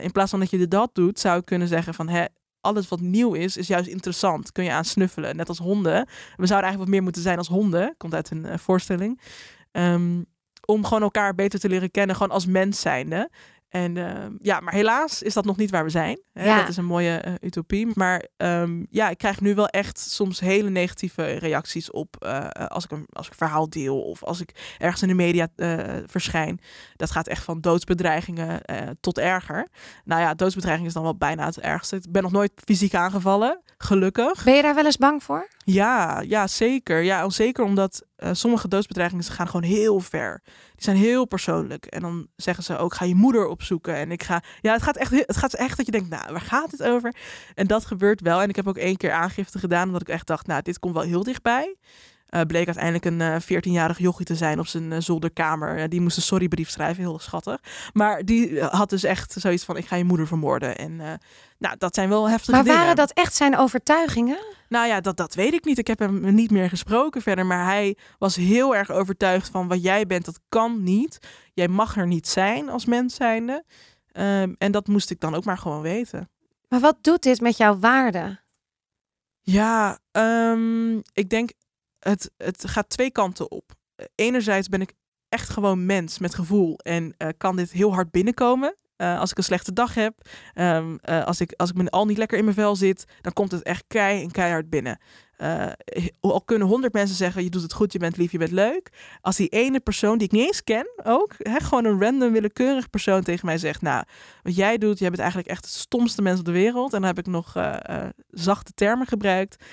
[0.00, 2.24] In plaats van dat je dat doet, zou ik kunnen zeggen van hè,
[2.60, 4.52] alles wat nieuw is, is juist interessant.
[4.52, 5.36] Kun je aan snuffelen.
[5.36, 6.06] Net als honden.
[6.36, 7.94] We zouden eigenlijk wat meer moeten zijn als honden.
[7.96, 9.20] Komt uit een voorstelling.
[9.78, 10.26] Um,
[10.64, 13.30] om gewoon elkaar beter te leren kennen, gewoon als mens zijnde.
[13.68, 16.20] En uh, ja, maar helaas is dat nog niet waar we zijn.
[16.32, 16.44] Hè?
[16.44, 16.58] Ja.
[16.60, 17.88] Dat is een mooie uh, utopie.
[17.94, 22.84] Maar um, ja, ik krijg nu wel echt soms hele negatieve reacties op uh, als,
[22.84, 25.96] ik een, als ik een verhaal deel of als ik ergens in de media uh,
[26.06, 26.60] verschijn.
[26.96, 28.60] Dat gaat echt van doodsbedreigingen
[29.00, 29.68] tot erger.
[30.04, 31.96] Nou ja, doodsbedreiging is dan wel bijna het ergste.
[31.96, 34.44] Ik ben nog nooit fysiek aangevallen, gelukkig.
[34.44, 35.48] Ben je daar wel eens bang voor?
[35.68, 37.02] Ja, ja, zeker.
[37.02, 40.40] Ja, zeker omdat uh, sommige doodsbedreigingen gaan gewoon heel ver.
[40.44, 41.86] Die zijn heel persoonlijk.
[41.86, 43.94] En dan zeggen ze ook, ga je moeder opzoeken.
[43.94, 46.40] En ik ga, ja, het gaat echt, het gaat echt dat je denkt, nou, waar
[46.40, 47.14] gaat het over?
[47.54, 48.40] En dat gebeurt wel.
[48.42, 50.94] En ik heb ook één keer aangifte gedaan, omdat ik echt dacht, nou, dit komt
[50.94, 51.76] wel heel dichtbij.
[52.30, 55.88] Uh, bleek uiteindelijk een 14-jarig jochie te zijn op zijn zolderkamer.
[55.88, 57.60] die moest een sorrybrief schrijven, heel schattig.
[57.92, 60.76] Maar die had dus echt zoiets van: ik ga je moeder vermoorden.
[60.76, 60.96] En
[61.58, 62.76] nou, dat zijn wel heftige maar dingen.
[62.76, 64.38] Maar waren dat echt zijn overtuigingen?
[64.68, 65.78] Nou ja, dat, dat weet ik niet.
[65.78, 67.46] Ik heb hem niet meer gesproken verder.
[67.46, 71.18] Maar hij was heel erg overtuigd van wat jij bent, dat kan niet.
[71.54, 73.64] Jij mag er niet zijn als mens zijnde.
[74.12, 76.30] Um, en dat moest ik dan ook maar gewoon weten.
[76.68, 78.40] Maar wat doet dit met jouw waarde?
[79.40, 81.50] Ja, um, ik denk,
[82.08, 83.72] het, het gaat twee kanten op.
[84.14, 84.92] Enerzijds ben ik
[85.28, 88.76] echt gewoon mens met gevoel en uh, kan dit heel hard binnenkomen.
[88.96, 90.94] Uh, als ik een slechte dag heb, uh,
[91.24, 93.62] als, ik, als ik me al niet lekker in mijn vel zit, dan komt het
[93.62, 94.98] echt kei en keihard binnen.
[96.20, 98.88] Al kunnen honderd mensen zeggen, je doet het goed, je bent lief, je bent leuk.
[99.20, 102.90] Als die ene persoon, die ik niet eens ken ook, hè, gewoon een random willekeurig
[102.90, 104.04] persoon tegen mij zegt, nou,
[104.42, 106.92] wat jij doet, jij bent eigenlijk echt de stomste mens op de wereld.
[106.92, 107.52] En dan heb ik nog
[108.28, 109.64] zachte termen gebruikt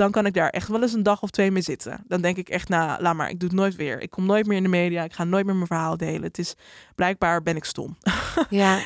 [0.00, 2.04] dan kan ik daar echt wel eens een dag of twee mee zitten.
[2.06, 4.00] Dan denk ik echt, nou, laat maar, ik doe het nooit weer.
[4.00, 6.22] Ik kom nooit meer in de media, ik ga nooit meer mijn verhaal delen.
[6.22, 6.54] Het is,
[6.94, 7.96] blijkbaar ben ik stom.
[8.50, 8.78] Ja.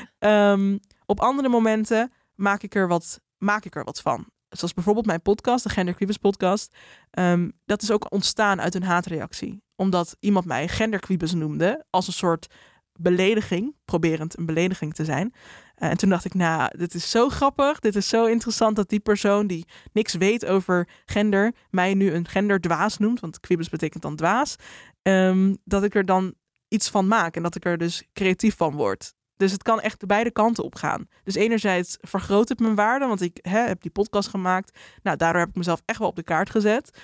[0.52, 4.26] um, op andere momenten maak ik er wat, maak ik er wat van.
[4.48, 6.76] Zoals bijvoorbeeld mijn podcast, de Genderquibus podcast.
[7.18, 9.62] Um, dat is ook ontstaan uit een haatreactie.
[9.76, 12.46] Omdat iemand mij genderquibus noemde als een soort
[12.92, 15.34] belediging, proberend een belediging te zijn.
[15.78, 18.88] Uh, en toen dacht ik, nou, dit is zo grappig, dit is zo interessant dat
[18.88, 24.02] die persoon die niks weet over gender, mij nu een genderdwaas noemt, want quibus betekent
[24.02, 24.56] dan dwaas,
[25.02, 26.34] um, dat ik er dan
[26.68, 29.14] iets van maak en dat ik er dus creatief van word.
[29.36, 31.08] Dus het kan echt de beide kanten op gaan.
[31.22, 34.78] Dus enerzijds vergroot het mijn waarde, want ik hè, heb die podcast gemaakt.
[35.02, 36.98] Nou, daardoor heb ik mezelf echt wel op de kaart gezet.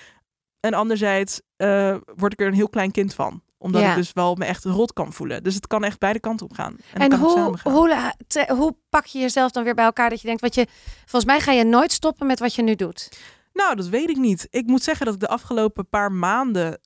[0.60, 3.90] En anderzijds uh, word ik er een heel klein kind van omdat Ja.
[3.90, 5.42] ik dus wel me echt rot kan voelen.
[5.42, 6.76] Dus het kan echt beide kanten op gaan.
[6.92, 10.26] En, En hoe, hoe, te- hoe pak je jezelf dan weer bij elkaar dat je
[10.26, 10.66] denkt, wat je,
[10.98, 13.20] volgens mij ga je nooit stoppen met wat je nu doet.
[13.52, 14.46] Nou, dat weet ik niet.
[14.50, 16.80] Ik moet zeggen dat ik de afgelopen paar maanden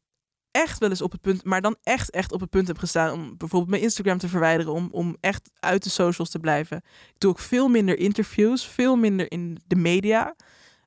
[0.50, 3.12] echt wel eens op het punt, maar dan echt, echt op het punt heb gestaan
[3.12, 6.76] om bijvoorbeeld mijn Instagram te verwijderen, om, om echt uit de socials te blijven.
[7.08, 10.34] Ik doe ook veel minder interviews, veel minder in de media,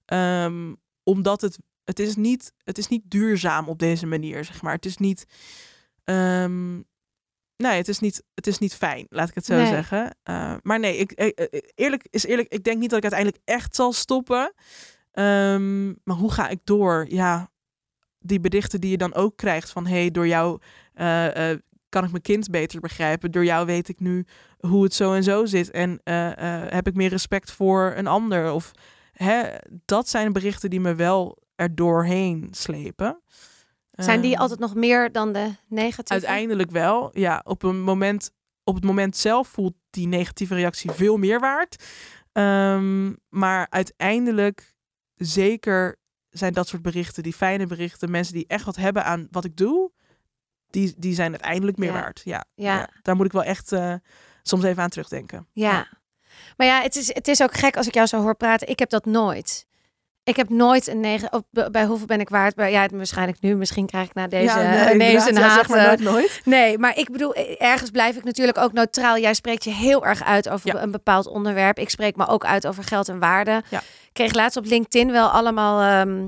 [0.05, 0.73] Ehm,
[1.03, 4.73] omdat het, het, is niet, het is niet duurzaam op deze manier, zeg maar.
[4.73, 5.25] Het is niet,
[6.07, 6.75] ehm,
[7.57, 9.67] nee, het is niet, het is niet fijn, laat ik het zo Nee.
[9.67, 10.15] zeggen.
[10.23, 13.43] Eh, maar nee, ik, eh, eh, eerlijk is eerlijk, ik denk niet dat ik uiteindelijk
[13.45, 14.53] echt zal stoppen.
[15.11, 17.05] Ehm, maar hoe ga ik door?
[17.09, 17.49] Ja,
[18.19, 20.59] die berichten die je dan ook krijgt van hey, door jou
[21.89, 23.31] kan ik mijn kind beter begrijpen.
[23.31, 24.25] Door jou weet ik nu
[24.59, 25.71] hoe het zo en zo zit.
[25.71, 26.01] En
[26.69, 28.51] heb ik meer respect voor een ander.
[28.51, 28.71] Of
[29.11, 29.43] hè,
[29.85, 33.21] dat zijn berichten die me wel er doorheen slepen.
[33.97, 36.13] Zijn die Ehm, altijd nog meer dan de negatieve?
[36.27, 37.09] Uiteindelijk wel.
[37.13, 38.31] Ja, op een moment,
[38.63, 41.83] op het moment zelf voelt die negatieve reactie veel meer waard.
[42.31, 44.75] Ehm, maar uiteindelijk
[45.15, 45.95] zeker
[46.29, 49.57] zijn dat soort berichten, die fijne berichten, mensen die echt wat hebben aan wat ik
[49.57, 49.91] doe,
[50.69, 51.99] die, die zijn uiteindelijk meer Ja.
[52.01, 52.21] waard.
[52.23, 52.89] Ja, Ja.
[53.01, 53.93] daar moet ik wel echt eh,
[54.43, 55.47] soms even aan terugdenken.
[55.53, 55.87] Ja.
[56.57, 58.67] Maar ja, het is, het is ook gek als ik jou zo hoor praten.
[58.67, 59.66] Ik heb dat nooit.
[60.27, 61.33] Ik heb nooit een negen.
[61.33, 62.55] Op, bij- hoeveel ben ik waard?
[62.55, 63.55] Bij, ja, waarschijnlijk nu.
[63.55, 65.53] Misschien krijg ik na deze ja, nee, een Ja, haat.
[65.53, 66.41] zeg maar eh, nooit, nooit.
[66.43, 69.17] Nee, maar ik bedoel, eh, ergens blijf ik natuurlijk ook neutraal.
[69.17, 70.81] Jij spreekt je heel erg uit over Ja.
[70.81, 71.79] een bepaald onderwerp.
[71.79, 73.63] Ik spreek me ook uit over geld en waarde.
[73.69, 73.79] Ja.
[73.79, 75.81] Ik kreeg laatst op LinkedIn wel allemaal.
[75.81, 76.27] ehm,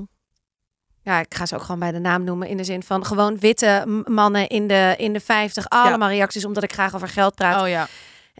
[1.02, 2.48] ja, ik ga ze ook gewoon bij de naam noemen.
[2.48, 5.68] In de zin van gewoon witte mannen in de, in de 50.
[5.68, 7.62] Allemaal reacties omdat ik graag over geld praat.
[7.62, 7.86] Oh ja,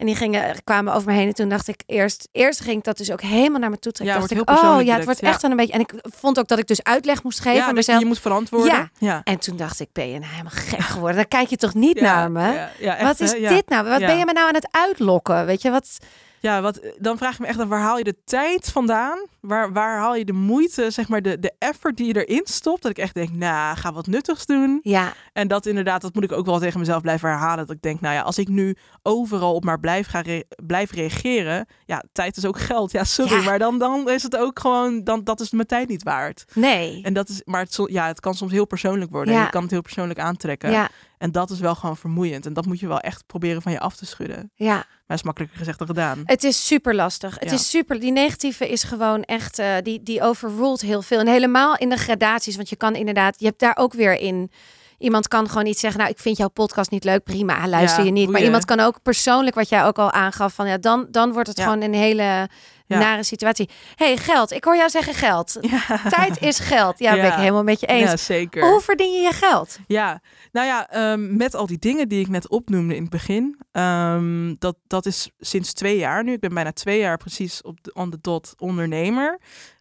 [0.01, 1.27] En die gingen, kwamen over me heen.
[1.27, 3.91] En toen dacht ik eerst, eerst ging ik dat dus ook helemaal naar me toe
[3.91, 4.15] trekken.
[4.15, 5.73] Ja, dacht ik, oh ja, het direct, wordt echt wel een beetje.
[5.73, 7.99] En ik vond ook dat ik dus uitleg moest geven ja aan mezelf.
[7.99, 8.71] je moet verantwoorden.
[8.73, 8.89] Ja.
[8.97, 9.21] ja.
[9.23, 11.15] En toen dacht ik, ben je nou helemaal gek geworden?
[11.15, 12.67] Dan kijk je toch niet naar me?
[12.79, 13.89] echt, wat is dit nou?
[13.89, 15.45] Wat ben je me nou aan het uitlokken?
[15.45, 15.97] Weet je wat?
[16.41, 19.25] Ja, wat, dan vraag ik me echt af, waar haal je de tijd vandaan?
[19.41, 22.81] Waar, waar haal je de moeite, zeg maar, de, de effort die je erin stopt?
[22.81, 24.79] Dat ik echt denk, nou, ga wat nuttigs doen.
[24.83, 27.67] Ja, En dat inderdaad, dat moet ik ook wel tegen mezelf blijven herhalen.
[27.67, 31.65] Dat ik denk, nou ja, als ik nu overal op maar blijf, re- blijf reageren.
[31.85, 32.91] Ja, tijd is ook geld.
[32.91, 33.35] Ja, sorry.
[33.37, 33.43] Ja.
[33.43, 36.45] Maar dan, dan is het ook gewoon, dan, dat is mijn tijd niet waard.
[36.53, 37.03] nee.
[37.03, 39.33] En dat is, maar het, ja, het kan soms heel persoonlijk worden.
[39.33, 39.39] Ja.
[39.39, 40.71] En je kan het heel persoonlijk aantrekken.
[40.71, 42.45] Ja, En dat is wel gewoon vermoeiend.
[42.45, 44.51] En dat moet je wel echt proberen van je af te schudden.
[44.55, 44.85] ja.
[45.11, 46.21] Maar is makkelijker gezegd dan gedaan.
[46.25, 47.35] Het is super lastig.
[47.39, 47.55] Het Ja.
[47.55, 47.99] is super.
[47.99, 51.19] Die negatieve is gewoon echt, eh, die, die overruled heel veel.
[51.19, 52.55] En helemaal in de gradaties.
[52.55, 54.51] Want je kan inderdaad, je hebt daar ook weer in.
[54.97, 57.23] Iemand kan gewoon niet zeggen, nou, ik vind jouw podcast niet leuk.
[57.23, 58.29] Prima, luister Ja, je niet.
[58.29, 61.47] Maar iemand kan ook persoonlijk, wat jij ook al aangaf, van ja, dan, dan wordt
[61.47, 61.63] het Ja.
[61.63, 62.49] gewoon een hele
[62.91, 62.99] Ja.
[62.99, 63.69] nare situatie.
[63.95, 64.51] hey, geld.
[64.51, 65.57] Ik hoor jou zeggen geld.
[65.71, 66.09] Ja.
[66.09, 66.99] Tijd is geld.
[66.99, 67.31] Ja, ben Ja.
[67.33, 68.09] ik helemaal met je eens.
[68.09, 68.69] Ja, zeker.
[68.69, 69.77] Hoe verdien je je geld?
[69.87, 73.59] Ja, nou ja, ehm, met al die dingen die ik net opnoemde in het begin.
[73.71, 76.31] ehm, dat, dat is sinds twee jaar nu.
[76.33, 79.39] Ik ben bijna twee jaar precies op de, on the dot ondernemer.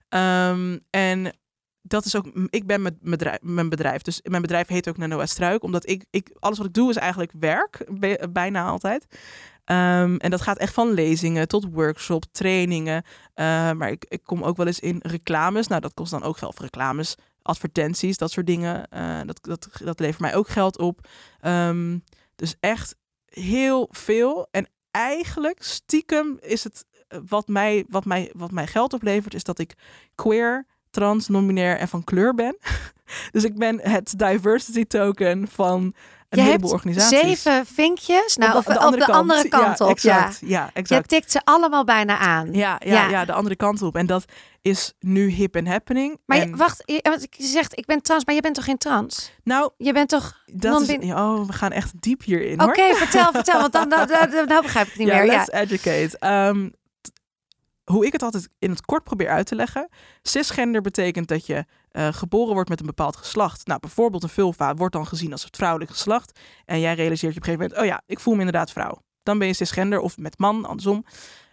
[0.09, 1.33] Ehm, en
[1.83, 4.03] dat is ook, ik ben met mijn bedrijf, mijn bedrijf.
[4.03, 5.63] Dus mijn bedrijf heet ook Nanoa Struik.
[5.63, 7.85] Omdat ik, ik, alles wat ik doe is eigenlijk werk.
[8.33, 9.07] bijna altijd.
[9.71, 13.05] Ehm, en dat gaat echt van lezingen tot workshop, trainingen.
[13.35, 15.67] Eh, maar ik, ik kom ook wel eens in reclames.
[15.67, 18.89] Nou, dat kost dan ook geld voor reclames advertenties, dat soort dingen.
[18.89, 21.09] eh, dat, dat, dat levert mij ook geld op.
[21.41, 21.99] Ehm,
[22.37, 24.49] dus echt heel veel.
[24.51, 29.45] En eigenlijk stiekem is het eh, wat mij, wat, mij, wat mij geld oplevert, is
[29.45, 29.75] dat ik
[30.15, 32.57] queer, trans, non-binair en van kleur ben.
[33.33, 35.95] dus ik ben het diversity token van
[36.31, 37.21] een je heleboel hebt organisaties.
[37.43, 38.37] zeven vinkjes.
[38.37, 39.99] Nou, op de andere kant ja, op.
[39.99, 40.17] Ja.
[40.25, 41.09] Exact, ja, Je exact.
[41.09, 42.53] tikt ze allemaal bijna aan.
[42.53, 43.09] Ja, ja, Ja.
[43.09, 43.25] ja.
[43.25, 43.97] de andere kant op.
[43.97, 44.25] En dat
[44.63, 46.19] is nu hip en happening.
[46.27, 48.79] Maar je- wacht, je, want je zegt ik ben trans, maar je bent toch geen
[48.79, 49.33] trans?
[49.45, 53.61] nou, Je bent toch dat is, oh, we gaan echt diep hierin Oké, vertel, vertel,
[53.61, 55.25] want dan, dan, dan, dan- dan begrijp ik het niet meer.
[55.25, 55.33] Ja.
[55.37, 56.19] let's educate.
[56.19, 56.69] Ehm,
[57.85, 59.89] hoe ik het altijd in het kort probeer uit te leggen.
[60.23, 63.67] Cisgender betekent dat je eh, geboren wordt met een bepaald geslacht.
[63.67, 66.39] Nou, bijvoorbeeld een vulva wordt dan gezien als het vrouwelijk geslacht.
[66.65, 69.03] En jij realiseert je op een gegeven moment, oh ja, ik voel me inderdaad vrouw.
[69.23, 71.05] Dan ben je cisgender of met man, andersom.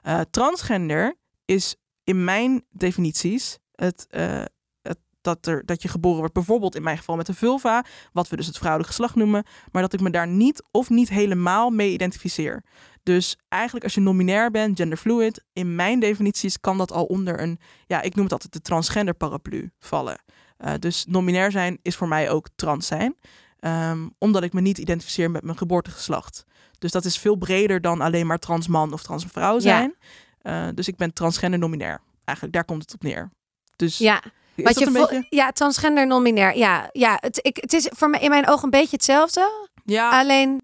[0.01, 4.43] Eh, transgender is in mijn definities het, eh,
[4.81, 8.29] het, dat, er, dat je geboren wordt, bijvoorbeeld in mijn geval met een vulva, wat
[8.29, 11.69] we dus het vrouwelijk geslacht noemen, maar dat ik me daar niet of niet helemaal
[11.69, 12.63] mee identificeer.
[13.03, 17.59] Dus eigenlijk als je nominair bent, genderfluid, in mijn definities kan dat al onder een,
[17.85, 20.19] ja, ik noem het altijd de transgender paraplu vallen.
[20.57, 23.15] Eh, dus nominair zijn is voor mij ook trans zijn,
[23.59, 26.45] Ehm, omdat ik me niet identificeer met mijn geboortegeslacht.
[26.79, 29.95] Dus dat is veel breder dan alleen maar trans man of trans vrouw zijn.
[30.41, 32.01] Eh, dus ik ben transgender nominair.
[32.23, 33.29] Eigenlijk, daar komt het op neer.
[33.75, 34.21] Dus Ja,
[34.55, 35.25] wat je beetje...
[35.29, 36.57] ja, transgender non-binair.
[36.57, 39.67] Ja, ja het, ik, het is voor mij in mijn ogen een beetje hetzelfde.
[39.85, 40.61] Ja, Alleen,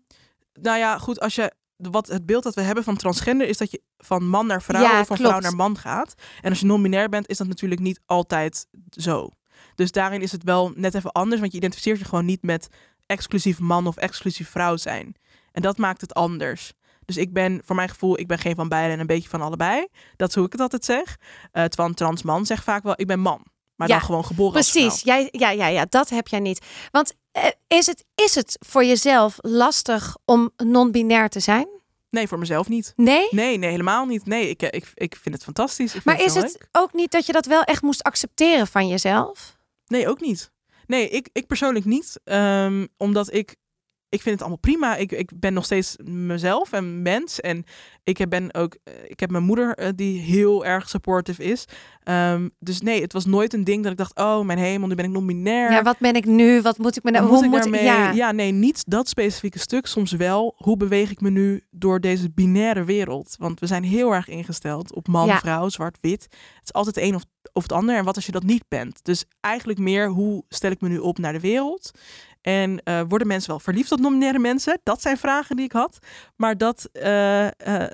[0.53, 3.71] nou ja, goed, als je wat het beeld dat we hebben van transgender is dat
[3.71, 5.31] je van man naar vrouw Ja, of van klopt.
[5.31, 6.13] vrouw naar man gaat.
[6.41, 9.29] En als je non-binair bent, is dat natuurlijk niet altijd zo.
[9.75, 12.67] Dus daarin is het wel net even anders, want je identificeert je gewoon niet met
[13.05, 15.15] exclusief man of exclusief vrouw zijn.
[15.51, 16.73] En dat maakt het anders.
[17.05, 19.41] Dus ik ben, voor mijn gevoel, ik ben geen van beiden en een beetje van
[19.41, 19.87] allebei.
[20.15, 21.17] Dat is hoe ik het altijd zeg.
[21.51, 23.45] Eh terwijl een trans man zegt vaak wel, ik ben man.
[23.75, 25.01] Maar Ja, dan gewoon geboren als precies.
[25.01, 26.65] Jij, ja, ja, ja, dat heb jij niet.
[26.91, 31.67] Want eh, is, het, is het voor jezelf lastig om non-binair te zijn?
[32.09, 32.93] Nee, voor mezelf niet.
[32.95, 33.27] Nee?
[33.31, 34.25] Nee, nee, helemaal niet.
[34.25, 35.95] Nee, ik, ik, ik vind het fantastisch.
[35.95, 36.67] Ik Maar is het leuk.
[36.71, 39.57] ook niet dat je dat wel echt moest accepteren van jezelf?
[39.93, 40.51] Nee, ook niet.
[40.85, 42.19] Nee, ik, ik persoonlijk niet.
[42.23, 43.55] Ehm, omdat ik,
[44.13, 44.95] ik vind het allemaal prima.
[44.95, 47.41] Ik, ik ben nog steeds mezelf en mens.
[47.41, 47.63] En
[48.03, 51.65] ik heb, ben ook, eh, ik heb mijn moeder eh, die heel erg supportive is.
[52.03, 54.95] Ehm, dus nee, het was nooit een ding dat ik dacht, oh mijn hemel, nu
[54.95, 55.71] ben ik non-binair.
[55.71, 56.61] Ja, wat ben ik nu?
[56.61, 57.23] Wat moet ik me nou?
[57.23, 57.83] Hoe moet ik moet daarmee?
[57.83, 58.11] Ja.
[58.11, 58.31] Ja.
[58.31, 59.85] nee, niet dat specifieke stuk.
[59.87, 63.35] Soms wel, hoe beweeg ik me nu door deze binaire wereld?
[63.39, 65.39] Want we zijn heel erg ingesteld op man, Ja.
[65.39, 66.23] vrouw, zwart, wit.
[66.23, 67.23] Het is altijd een of,
[67.53, 67.95] of het ander.
[67.97, 68.99] En wat als je dat niet bent?
[69.03, 71.91] Dus eigenlijk meer, hoe stel ik me nu op naar de wereld?
[72.43, 74.79] En eh, worden mensen wel verliefd op non-binaire mensen?
[74.83, 75.97] Dat zijn vragen die ik had.
[76.35, 77.51] Maar dat eh, eh,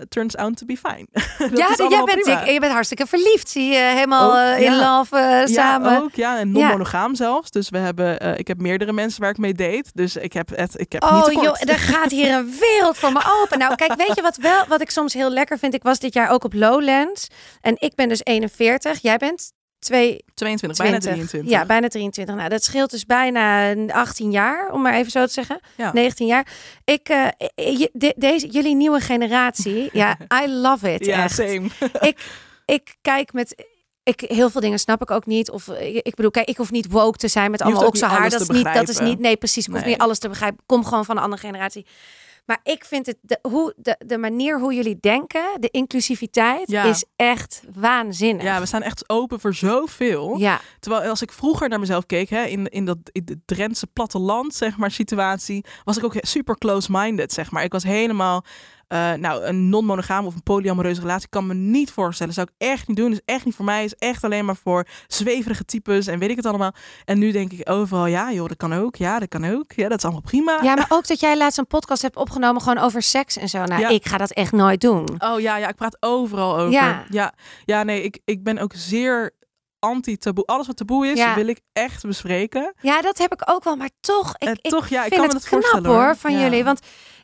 [0.10, 1.08] turns out to be fine.
[1.50, 3.50] Dat ja, is jij bent, ik, je bent hartstikke verliefd.
[3.50, 4.98] Zie je helemaal Ook, in ja.
[4.98, 5.92] love samen.
[5.92, 6.16] Ja, ook.
[6.16, 7.52] Ja, en non-monogaam zelfs.
[7.52, 9.90] Dus we hebben, ik heb meerdere mensen waar ik mee date.
[9.94, 13.12] Dus ik heb het, ik heb niet Oh joh, er gaat hier een wereld voor
[13.12, 13.60] me open.
[13.60, 15.74] Nou, kijk, weet je wat wel, wat ik soms heel lekker vind?
[15.74, 17.28] Ik was dit jaar ook op Lowlands
[17.62, 19.02] en ik ben dus 41.
[19.02, 21.50] Jij bent 2, 22, bijna 23.
[21.52, 22.36] Ja, bijna 23.
[22.36, 25.60] Nou, dat scheelt dus bijna 18 jaar, om maar even zo te zeggen.
[25.78, 25.94] Ja.
[25.94, 26.48] 19 jaar.
[26.84, 27.08] Ik,
[27.56, 31.06] je- de- deze, jullie nieuwe generatie, ja, I love it.
[31.06, 31.36] Ja, echt.
[31.36, 31.68] same.
[32.66, 33.66] Ik kijk met.
[34.04, 35.50] Ik, heel veel dingen snap ik ook niet.
[35.52, 37.98] Of eh, ik, ik bedoel, kijk, ik hoef niet woke te zijn met allemaal ook
[37.98, 38.30] zo haar.
[38.30, 39.20] Dat is niet, dat is niet.
[39.20, 39.66] Nee, precies.
[39.68, 39.90] Ik hoef Nee.
[39.90, 40.64] niet alles te begrijpen.
[40.66, 41.86] Kom gewoon van een andere generatie.
[42.50, 46.84] Maar ik vind het, de, hoe, de, de manier hoe jullie denken, de inclusiviteit, Ja.
[46.84, 48.44] is echt waanzinnig.
[48.44, 50.38] Ja, we staan echt open voor zoveel.
[50.38, 50.60] ja.
[50.80, 54.54] Terwijl als ik vroeger naar mezelf keek, hè, in, in dat in de Drentse platteland,
[54.56, 57.64] zeg maar, situatie, was ik ook super close-minded, zeg maar.
[57.64, 58.44] Ik was helemaal,
[58.90, 62.34] eh, nou, een non-monogame of een polyamoreuze relatie kan me niet voorstellen.
[62.34, 63.12] Zou ik echt niet doen.
[63.12, 63.84] Is echt niet voor mij.
[63.84, 66.72] Is echt alleen maar voor zweverige types en weet ik het allemaal.
[67.06, 68.96] En nu denk ik overal, ja, joh, dat kan ook.
[68.96, 69.72] Ja, dat kan ook.
[69.72, 70.60] Ja, dat is allemaal prima.
[70.62, 73.64] ja, maar ook dat jij laatst een podcast hebt opgenomen gewoon over seks en zo.
[73.66, 73.88] Nou, Ja.
[73.90, 75.08] ik ga dat echt nooit doen.
[75.20, 76.72] Oh ja, ja, ik praat overal over.
[76.72, 77.04] Ja.
[77.10, 77.34] ja,
[77.66, 79.38] ja nee, ik, ik ben ook zeer
[79.80, 80.46] anti-taboe.
[80.46, 81.36] Alles wat taboe is, Ja.
[81.36, 82.74] wil ik echt bespreken.
[82.82, 83.76] Ja, dat heb ik ook wel.
[83.76, 85.90] Maar toch, ik, Eh, ik toch, ja, ik vind kan me het dat knap voorstellen,
[85.90, 86.16] hoor hoor.
[86.16, 86.40] van Ja.
[86.40, 86.64] jullie.
[86.64, 86.80] Want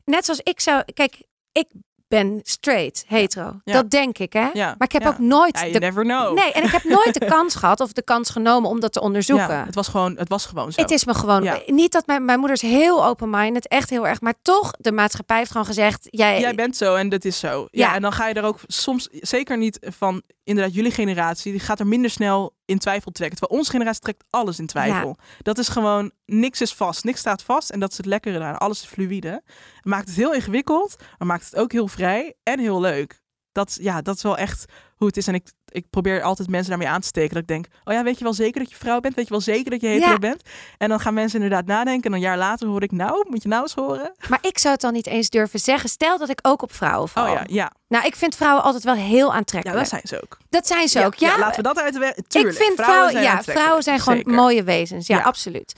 [0.06, 0.84] net zoals ik zou...
[0.94, 1.24] Kijk,
[1.60, 1.68] ik
[2.08, 3.60] ben straight, hetero.
[3.64, 3.74] Ja.
[3.74, 4.50] Dat denk ik, hè?
[4.54, 4.76] Ja.
[4.78, 5.08] Maar ik heb Ja.
[5.08, 6.34] ook nooit Ja, you de never know.
[6.38, 9.02] Nee, en ik heb nooit de kans gehad of de kans genomen om dat te
[9.02, 9.48] onderzoeken.
[9.56, 10.82] Ja, het was gewoon, het was gewoon zo.
[10.82, 14.22] Het is me gewoon niet dat mijn, mijn moeder is heel open-minded, echt heel erg.
[14.22, 17.68] Maar toch, de maatschappij heeft gewoon gezegd: jij, Jij bent zo en dat is zo.
[17.72, 17.96] Ja, Ja.
[17.96, 21.80] en dan ga je er ook soms, zeker niet van inderdaad jullie generatie, die gaat
[21.80, 23.38] er minder snel in twijfel trekken.
[23.38, 25.18] Terwijl onze generatie trekt alles in twijfel.
[25.42, 28.58] Dat is gewoon, niks is vast, niks staat vast en dat is het lekkere daar.
[28.58, 29.44] Alles is fluïde.
[29.82, 33.24] Maakt het heel ingewikkeld, maar maakt het ook heel vrij en heel leuk.
[33.56, 34.66] Dat, ja, dat is wel echt
[34.96, 35.28] hoe het is.
[35.28, 37.34] En ik, ik probeer altijd mensen daarmee aan te steken.
[37.34, 39.16] Dat ik denk, oh ja, weet je wel zeker dat je vrouw bent?
[39.16, 40.18] Weet je wel zeker dat je hetero Ja.
[40.18, 40.42] bent?
[40.78, 42.10] En dan gaan mensen inderdaad nadenken.
[42.10, 44.12] En een jaar later hoor ik, nou, moet je nou eens horen?
[44.30, 45.90] Maar ik zou het dan niet eens durven zeggen.
[45.90, 47.24] Stel dat ik ook op vrouwen val.
[47.26, 47.72] Oh ja, ja.
[47.88, 49.80] Nou, ik vind vrouwen altijd wel heel Ja, aantrekkelijk.
[49.80, 50.38] dat zijn ze ook.
[50.50, 51.16] Dat zijn ze ook.
[51.16, 52.16] Ja, laten we dat uit de weg.
[52.16, 54.34] ik vind vrouwen, zijn ja, vrouwen zijn gewoon Zeker.
[54.34, 55.08] mooie wezens.
[55.08, 55.24] Ja, Ja.
[55.24, 55.74] absoluut.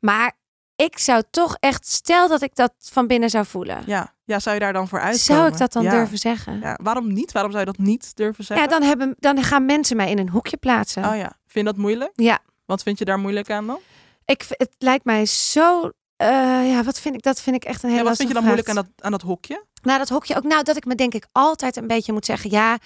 [0.00, 0.32] Maar
[0.76, 3.82] ik zou toch echt, stel dat ik dat van binnen zou voelen.
[3.86, 4.16] Ja.
[4.28, 5.24] Ja, zou je daar dan voor uitkomen?
[5.24, 5.90] zou ik dat dan Ja.
[5.90, 6.60] durven zeggen?
[6.60, 7.32] Ja, waarom niet?
[7.32, 8.68] Waarom zou je dat niet durven Ja, zeggen?
[8.68, 11.04] dan, hebben, dan gaan mensen mij in een hoekje plaatsen.
[11.04, 12.10] Oh ja, vind je dat moeilijk?
[12.14, 13.78] Ja, Wat vind je daar moeilijk aan dan?
[14.24, 15.90] ik, het lijkt mij zo.
[16.16, 16.28] eh,
[16.70, 17.22] ja, wat vind ik?
[17.22, 19.10] Dat vind ik echt een hele Ja, wat vind je dan moeilijk aan dat, aan
[19.10, 19.64] dat hokje?
[19.82, 20.42] Nou, dat hokje ook.
[20.42, 22.50] Nou, dat ik me denk ik altijd een beetje moet zeggen.
[22.50, 22.78] Ja,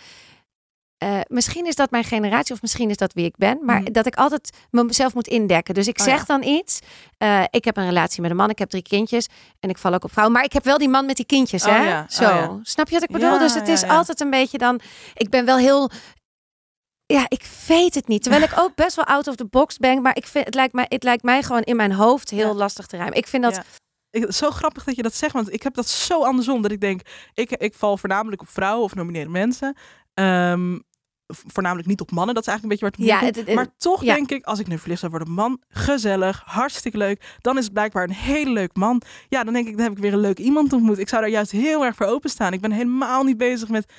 [1.02, 3.58] eh, misschien is dat mijn generatie of misschien is dat wie ik ben.
[3.64, 3.92] Maar Mhm.
[3.92, 5.74] dat ik altijd mezelf moet indekken.
[5.74, 6.24] Dus ik Oh, zeg ja.
[6.24, 6.78] dan iets.
[7.18, 8.50] eh, ik heb een relatie met een man.
[8.50, 9.26] Ik heb drie kindjes.
[9.60, 10.36] En ik val ook op vrouwen.
[10.36, 11.64] Maar ik heb wel die man met die kindjes.
[11.64, 11.88] Oh, hè?
[11.88, 12.00] ja.
[12.00, 12.22] Oh, Zo.
[12.24, 12.58] ja.
[12.62, 13.38] Snap je wat ik bedoel?
[13.38, 14.80] Dus het is altijd een beetje dan.
[15.14, 15.90] Ik ben wel heel.
[17.06, 18.22] Ja, ik weet het niet.
[18.22, 20.02] Terwijl ik ook best wel out of the box ben.
[20.02, 22.86] Maar ik vind, het, lijkt mij, het lijkt mij gewoon in mijn hoofd heel lastig
[22.86, 23.18] te ruimen.
[23.18, 23.60] Ik vind dat.
[24.10, 26.62] Ik, zo grappig dat je dat zegt, want ik heb dat zo andersom.
[26.62, 27.00] Dat ik denk,
[27.34, 29.76] ik, ik val voornamelijk op vrouwen of nomineerde mensen.
[30.14, 30.78] Ehm,
[31.26, 33.46] voornamelijk niet op mannen, dat is eigenlijk een beetje waar het Ja, neerkomt.
[33.46, 34.14] het- Maar toch ja.
[34.14, 37.36] denk ik, als ik nu verliefd zou worden man, gezellig, hartstikke leuk.
[37.40, 39.02] Dan is het blijkbaar een hele leuk man.
[39.28, 40.98] Ja, dan denk ik, dan heb ik weer een leuk iemand ontmoet.
[40.98, 42.52] Ik zou daar juist heel erg voor openstaan.
[42.52, 43.92] Ik ben helemaal niet bezig met,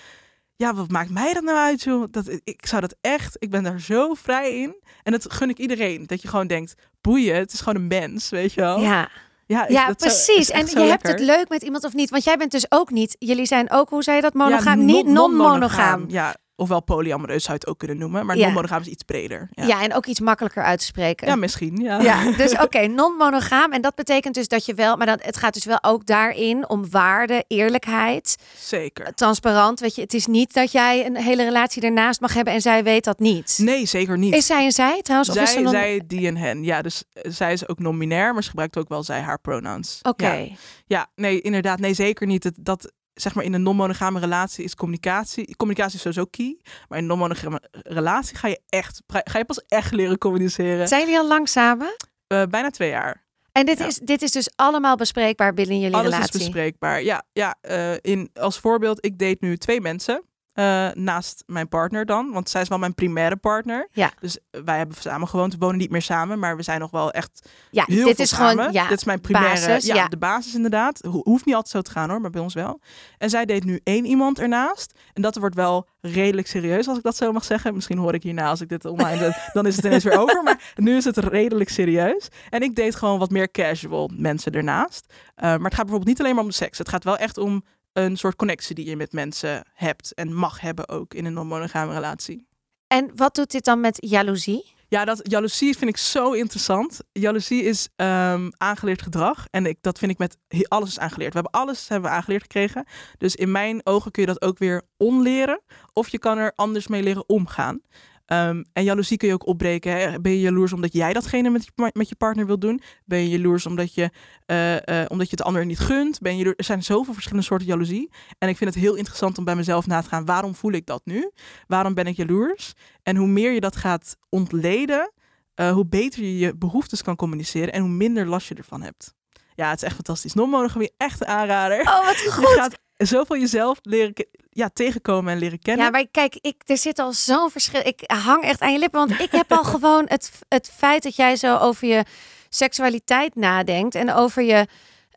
[0.55, 2.03] ja, wat maakt mij dat nou uit, joh?
[2.11, 4.75] Dat, ik zou dat echt, ik ben daar zo vrij in.
[5.03, 6.03] En dat gun ik iedereen.
[6.07, 8.79] Dat je gewoon denkt, boeien, het is gewoon een mens, weet je wel?
[8.79, 9.09] Ja.
[9.45, 10.49] Ja, Ja, dat precies.
[10.49, 12.09] En je hebt het leuk met iemand of niet.
[12.09, 13.15] Want jij bent dus ook niet.
[13.19, 14.33] Jullie zijn ook, hoe zei je dat?
[14.33, 14.79] Monogaam?
[14.79, 16.05] Ja, niet non- non-monogaam.
[16.07, 18.25] Ja, ofwel polyamoreus zou je het ook kunnen noemen.
[18.25, 18.45] Maar Ja.
[18.45, 19.47] non-monogaam is iets breder.
[19.51, 19.83] Ja, Ja.
[19.83, 21.27] en ook iets makkelijker uit te spreken.
[21.27, 21.75] Ja, misschien.
[21.75, 22.01] Ja.
[22.01, 23.71] Ja, dus oké, non-monogaam.
[23.71, 26.69] En dat betekent dus dat je wel, maar dan, het gaat dus wel ook daarin
[26.69, 29.13] om waarde, eerlijkheid, Zeker.
[29.13, 29.79] transparant.
[29.79, 32.83] Weet je, het is niet dat jij een hele relatie ernaast mag hebben en zij
[32.83, 33.57] weet dat niet.
[33.61, 34.33] Nee, zeker niet.
[34.33, 35.29] Is zij en zij trouwens?
[35.29, 36.63] Of is ze zij, non- zij, die en hen.
[36.63, 39.99] Ja, dus eh, zij is ook non-binair, maar ze gebruikt ook wel zij haar pronouns.
[40.01, 40.31] Oké.
[40.33, 40.47] Ja.
[40.85, 41.79] ja, nee, inderdaad.
[41.79, 42.43] Nee, zeker niet.
[42.43, 45.55] Het, dat, zeg maar, in een non-monogame relatie is communicatie.
[45.55, 46.57] Communicatie is sowieso key.
[46.87, 50.87] Maar in een non-monogame relatie ga je echt, ga je pas echt leren communiceren.
[50.87, 51.95] Zijn jullie al lang samen?
[52.27, 53.21] Eh, bijna twee jaar.
[53.51, 53.85] En dit, Ja.
[53.85, 56.33] is, dit is dus allemaal bespreekbaar binnen jullie Alles relatie?
[56.33, 57.03] is bespreekbaar.
[57.03, 60.23] Ja, ja eh, in, als voorbeeld, ik date nu twee mensen.
[60.53, 62.31] Eh, naast mijn partner dan.
[62.31, 63.87] Want zij is wel mijn primaire partner.
[63.91, 64.11] Ja.
[64.19, 65.53] Dus wij hebben samen gewoond.
[65.53, 66.39] We wonen niet meer samen.
[66.39, 68.49] Maar we zijn nog wel echt Ja, heel dit veel is samen.
[68.57, 69.67] gewoon ja, Dit is mijn primaire...
[69.67, 70.07] basis, ja, ja.
[70.07, 70.99] de basis inderdaad.
[71.01, 72.79] Ho- hoeft niet altijd zo te gaan hoor, maar bij ons wel.
[73.17, 74.99] En zij date nu één iemand ernaast.
[75.13, 77.73] En dat wordt wel redelijk serieus, als ik dat zo mag zeggen.
[77.73, 80.43] Misschien hoor ik hierna, als ik dit online zet, dan is het ineens weer over.
[80.43, 82.27] Maar nu is het redelijk serieus.
[82.49, 85.05] En ik date gewoon wat meer casual mensen ernaast.
[85.09, 86.77] Uh, maar het gaat bijvoorbeeld niet alleen maar om de seks.
[86.77, 90.13] Het gaat wel echt om een soort connectie die je met mensen hebt.
[90.13, 92.47] En mag hebben ook in een non-monogame relatie.
[92.87, 94.73] En wat doet dit dan met jaloezie?
[94.87, 96.99] Ja, dat jaloezie vind ik zo interessant.
[97.11, 99.45] Jaloezie is ehm, aangeleerd gedrag.
[99.49, 101.33] En ik, dat vind ik met alles is aangeleerd.
[101.33, 102.85] We hebben alles hebben we aangeleerd gekregen.
[103.17, 105.61] Dus in mijn ogen kun je dat ook weer onleren.
[105.93, 107.81] Of je kan er anders mee leren omgaan.
[108.25, 109.91] Ehm, en jaloezie kun je ook opbreken.
[110.11, 110.21] Hè?
[110.21, 112.81] Ben je jaloers omdat jij datgene met je, met je partner wil doen?
[113.05, 114.09] Ben je jaloers omdat je,
[114.45, 116.19] eh, eh, omdat je het ander niet gunt?
[116.19, 118.11] Ben je jaloers- er zijn zoveel verschillende soorten jaloezie.
[118.37, 120.25] En ik vind het heel interessant om bij mezelf na te gaan.
[120.25, 121.31] Waarom voel ik dat nu?
[121.67, 122.73] Waarom ben ik jaloers?
[123.03, 125.11] En hoe meer je dat gaat ontleden,
[125.53, 129.13] eh, hoe beter je je behoeftes kan communiceren en hoe minder last je ervan hebt.
[129.55, 130.33] Ja, het is echt fantastisch.
[130.33, 131.79] Non-monogamie, echt een aanrader.
[131.81, 132.45] Oh, wat Je goed.
[132.47, 134.13] gaat zoveel jezelf leren
[134.49, 135.85] ja, tegenkomen en leren kennen.
[135.85, 137.81] Ja, maar kijk, ik, er zit al zo'n verschil.
[137.83, 141.15] Ik hang echt aan je lippen, want ik heb al gewoon het, het feit dat
[141.15, 142.03] jij zo over je
[142.49, 144.67] seksualiteit nadenkt en over je,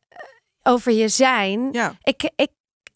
[0.09, 0.19] eh,
[0.63, 1.69] over je zijn.
[1.73, 1.95] Ja.
[2.03, 2.51] Ik, ik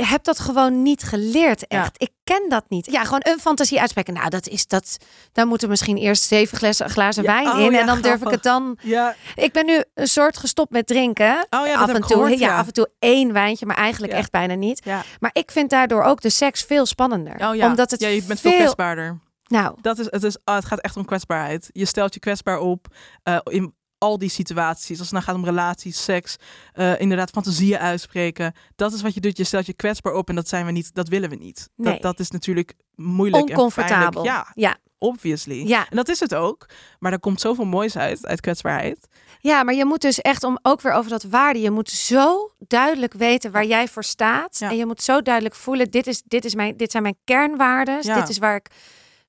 [0.07, 1.81] heb dat gewoon niet geleerd, Ja.
[1.83, 2.03] echt.
[2.03, 2.91] Ik ken dat niet.
[2.91, 4.15] Ja, gewoon een fantasie uitspreken.
[4.15, 4.97] Nou, dat is dat.
[5.33, 8.21] Daar moeten misschien eerst zeven glazen, glazen Ja, wijn oh in ja, en dan durf
[8.23, 8.79] ik het dan.
[8.83, 9.15] Ja.
[9.35, 11.47] Ik ben nu een soort gestopt met drinken.
[11.51, 14.31] Oh ja, af en toe, gehoord, ja, af en toe één wijntje, maar eigenlijk echt
[14.31, 14.81] bijna niet.
[14.85, 15.03] Ja.
[15.21, 17.49] Maar ik vind daardoor ook de seks veel spannender.
[17.49, 17.67] Oh ja.
[17.67, 19.19] Omdat het ja, je bent veel veel kwetsbaarder.
[19.47, 21.69] Nou, Dat is, het, is, ah, het gaat echt om kwetsbaarheid.
[21.73, 22.87] Je stelt je kwetsbaar op.
[23.23, 24.99] eh, in al die situaties.
[24.99, 26.37] Als het nou gaat om relaties, seks,
[26.75, 28.55] uh, inderdaad fantasieën uitspreken.
[28.77, 29.37] Dat is wat je doet.
[29.37, 30.95] Je stelt je kwetsbaar op en dat zijn we niet.
[30.95, 31.69] Dat willen we niet.
[31.77, 31.93] Nee.
[31.93, 34.05] Dat, dat is natuurlijk moeilijk Oncomfortabel.
[34.05, 34.57] en pijnlijk.
[34.57, 34.77] Ja, ja.
[34.99, 35.67] obviously.
[35.67, 35.87] Ja.
[35.91, 36.69] En dat is het ook.
[36.99, 39.09] Maar er komt zoveel moois uit, uit kwetsbaarheid.
[39.41, 41.61] Ja, maar je moet dus echt om ook weer over dat waarde.
[41.61, 44.59] Je moet zo duidelijk weten waar jij voor staat.
[44.59, 44.71] Ja.
[44.71, 47.99] En je moet zo duidelijk voelen: dit, is, dit, is mijn, dit zijn mijn kernwaarden.
[48.03, 48.21] Ja.
[48.21, 48.71] Dit is waar ik,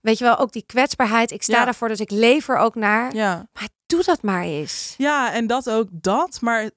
[0.01, 1.31] weet je wel, ook die kwetsbaarheid.
[1.31, 1.65] Ik sta Ja.
[1.65, 3.15] daarvoor, dus ik lever ook naar.
[3.15, 3.47] Ja.
[3.53, 4.93] Maar doe dat maar eens.
[4.97, 6.41] Ja, en dat ook dat.
[6.41, 6.71] Maar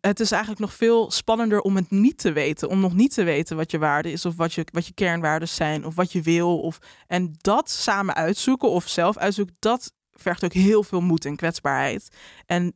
[0.00, 2.68] het is eigenlijk nog veel spannender om het niet te weten.
[2.68, 5.48] Om nog niet te weten wat je waarde is of wat je, wat je kernwaarden
[5.48, 6.60] zijn of wat je wil.
[6.60, 11.36] Of, en dat samen uitzoeken of zelf uitzoeken, dat vergt ook heel veel moed en
[11.36, 12.08] kwetsbaarheid.
[12.46, 12.74] En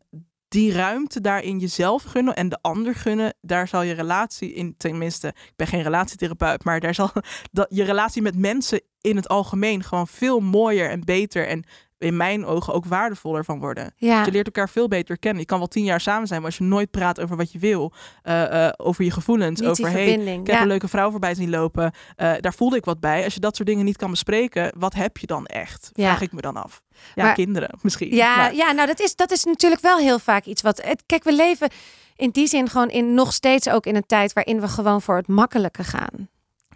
[0.54, 5.28] die ruimte daarin jezelf gunnen en de ander gunnen, daar zal je relatie in, tenminste,
[5.28, 7.10] ik ben geen relatietherapeut, maar daar zal
[7.52, 11.64] dat, je relatie met mensen in het algemeen gewoon veel mooier en beter en
[12.04, 13.92] in mijn ogen ook waardevoller van worden.
[13.96, 14.24] Ja.
[14.24, 15.40] Je leert elkaar veel beter kennen.
[15.40, 17.58] Je kan wel tien jaar samen zijn, maar als je nooit praat over wat je
[17.58, 20.60] wil, eh, eh, over je gevoelens, Niet over hey, ik heb ja.
[20.60, 23.24] een leuke vrouw voorbij zien lopen, eh, daar voelde ik wat bij.
[23.24, 25.90] Als je dat soort dingen niet kan bespreken, wat heb je dan echt?
[25.92, 26.04] Ja.
[26.06, 26.82] Vraag ik me dan af.
[27.14, 28.14] Ja, Maar- kinderen misschien.
[28.14, 30.82] Ja, Maar- ja, nou dat is, dat is natuurlijk wel heel vaak iets wat.
[30.82, 31.68] Het, kijk, we leven
[32.16, 35.16] in die zin gewoon in nog steeds ook in een tijd waarin we gewoon voor
[35.16, 36.28] het makkelijke gaan.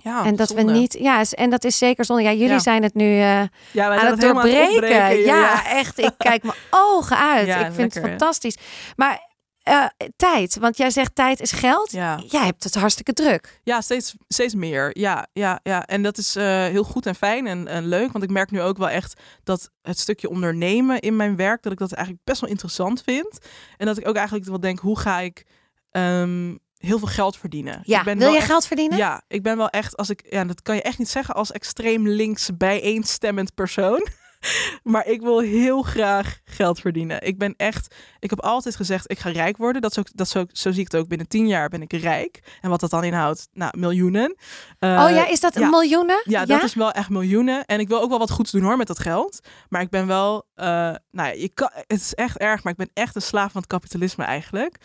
[0.02, 0.64] Ja, en dat zonde.
[0.64, 2.22] we niet, ja, en dat is zeker zonde.
[2.22, 2.58] Ja, jullie Ja.
[2.58, 3.44] zijn het nu eh, ja,
[3.84, 5.06] aan het het aan doorbreken.
[5.16, 5.98] hier, ja, echt.
[5.98, 6.56] Ik kijk mijn
[6.94, 7.48] ogen uit.
[7.48, 8.56] Ik vind lekker, het fantastisch.
[8.96, 9.26] Maar
[9.62, 9.84] eh,
[10.16, 11.90] tijd, want jij zegt tijd is geld.
[11.90, 12.20] Ja.
[12.28, 13.60] Jij hebt het hartstikke druk.
[13.64, 14.98] Ja, steeds, steeds meer.
[14.98, 15.86] Ja, ja, ja.
[15.86, 18.12] En dat is eh, heel goed en fijn en, en leuk.
[18.12, 21.72] Want ik merk nu ook wel echt dat het stukje ondernemen in mijn werk, dat
[21.72, 23.38] ik dat eigenlijk best wel interessant vind.
[23.76, 25.46] En dat ik ook eigenlijk wel denk, hoe ga ik
[25.90, 27.80] ehm, heel veel geld verdienen?
[27.82, 28.98] Ja, ik ben wil je echt- geld verdienen?
[28.98, 31.52] Ja, ik ben wel echt, als ik, ja, dat kan je echt niet zeggen als
[31.52, 34.06] extreem links bijeenstemmend persoon.
[34.82, 37.22] Maar ik wil heel graag geld verdienen.
[37.22, 39.82] Ik ben echt, ik heb altijd gezegd, ik ga rijk worden.
[39.82, 41.08] Dat is ook, dat zo zie ik het ook.
[41.08, 42.42] Binnen tien jaar ben ik rijk.
[42.60, 44.36] En wat dat dan inhoudt, nou, miljoenen.
[44.78, 45.68] Eh, oh ja, is dat ja.
[45.68, 46.22] miljoenen?
[46.24, 47.64] ja, dat is wel echt miljoenen.
[47.64, 49.40] En ik wil ook wel wat goeds doen hoor met dat geld.
[49.68, 52.78] Maar ik ben wel, eh, nou ja, je kan, het is echt erg, maar ik
[52.78, 54.76] ben echt een slaaf van het kapitalisme eigenlijk.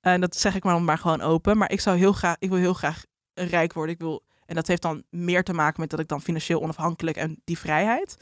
[0.00, 1.58] En dat zeg ik maar, maar gewoon open.
[1.58, 3.94] Maar ik zou heel graag, ik wil heel graag rijk worden.
[3.94, 7.16] Ik wil, en dat heeft dan meer te maken met dat ik dan financieel onafhankelijk
[7.16, 8.16] en die vrijheid.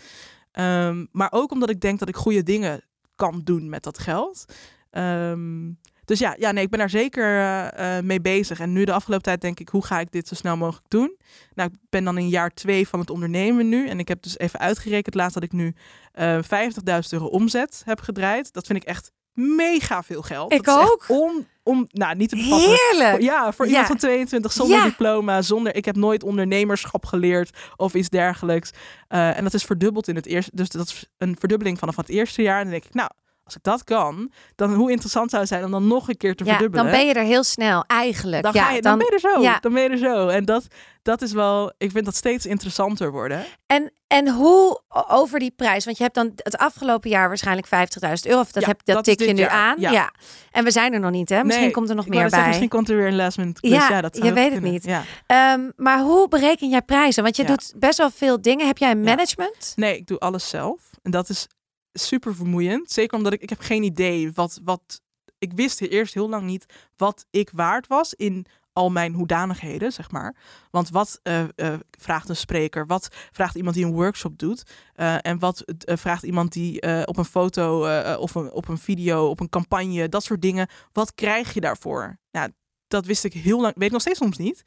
[0.53, 2.85] Ehm, maar ook omdat ik denk dat ik goede dingen
[3.17, 4.45] kan doen met dat geld.
[4.91, 5.71] Ehm,
[6.05, 8.61] dus ja, ja, nee, ik ben daar zeker eh, eh, mee bezig.
[8.61, 11.17] En nu de afgelopen tijd denk ik, hoe ga ik dit zo snel mogelijk doen?
[11.55, 13.89] Nou, ik ben dan in jaar twee van het ondernemen nu.
[13.89, 15.75] En ik heb dus even uitgerekend laatst dat ik nu
[16.13, 18.53] eh 50.000 euro omzet heb gedraaid.
[18.53, 20.53] Dat vind ik echt mega veel geld.
[20.53, 21.05] Ik Dat ook.
[21.09, 22.71] Om, om, nou, niet te bevatten.
[22.71, 23.23] Heerlijk.
[23.23, 23.71] Ja, voor Ja.
[23.71, 24.85] iemand van 22 zonder Ja.
[24.85, 25.75] diploma, zonder.
[25.75, 28.71] Ik heb nooit ondernemerschap geleerd of iets dergelijks.
[29.09, 30.51] Eh, en dat is verdubbeld in het eerste.
[30.55, 32.57] Dus dat is een verdubbeling vanaf het eerste jaar.
[32.57, 33.11] En dan denk ik, nou,
[33.49, 36.35] als ik dat kan, dan hoe interessant zou het zijn om dan nog een keer
[36.37, 36.85] te Ja, verdubbelen.
[36.87, 38.43] dan ben je er heel snel eigenlijk.
[38.43, 39.41] Dan, ja, ga je, dan, ben je er zo.
[39.41, 39.59] ja.
[39.61, 40.29] Dan ben je er zo.
[40.29, 40.67] En dat,
[41.03, 43.45] dat is wel, ik vind dat steeds interessanter worden.
[43.67, 45.85] En, en hoe over die prijs?
[45.85, 48.45] Want je hebt dan het afgelopen jaar waarschijnlijk 50.000 euro.
[48.53, 49.75] Dat, Ja, heb, dat, tik je nu jaar, aan.
[49.81, 49.91] Ja.
[49.91, 50.13] ja.
[50.51, 51.43] En we zijn er nog niet, hè?
[51.45, 52.29] Misschien Nee, komt er nog meer bij.
[52.29, 53.73] zeggen, Misschien komt er weer een last minute quiz.
[53.73, 54.71] Ja, Ja, dat je weet het kunnen.
[54.71, 54.85] niet.
[54.85, 55.03] Ja.
[55.27, 57.23] Ehm, maar hoe bereken jij prijzen?
[57.23, 58.67] Want je doet best wel veel dingen.
[58.67, 59.73] Heb jij een management?
[59.77, 60.81] Nee, ik doe alles zelf.
[61.03, 61.47] En dat is
[61.93, 62.91] super vermoeiend.
[62.91, 65.01] Zeker omdat ik, ik heb geen idee wat, wat...
[65.39, 68.47] Ik wist eerst heel lang niet wat ik waard was in
[68.79, 70.37] al mijn hoedanigheden, zeg maar.
[70.71, 72.87] Want wat eh, eh, vraagt een spreker?
[72.87, 74.63] Wat vraagt iemand die een workshop doet?
[74.95, 77.81] Eh, en wat vraagt iemand die op een foto
[78.17, 80.69] of een, op een video, op een campagne, dat soort dingen.
[80.93, 82.19] Wat krijg je daarvoor?
[82.31, 82.51] Nou,
[82.89, 84.63] dat wist ik heel lang, weet ik nog steeds soms niet.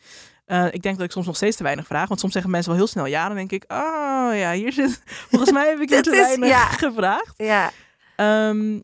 [0.46, 2.08] Eh, ik denk dat ik soms nog steeds te weinig vraag.
[2.08, 3.28] Want soms zeggen mensen wel heel snel ja.
[3.28, 5.02] Dan denk ik, oh ja, hier zit...
[5.30, 6.66] Volgens mij heb ik hier te is- weinig ja.
[6.86, 7.34] gevraagd.
[7.38, 7.72] Ja.
[8.16, 8.80] Ehm,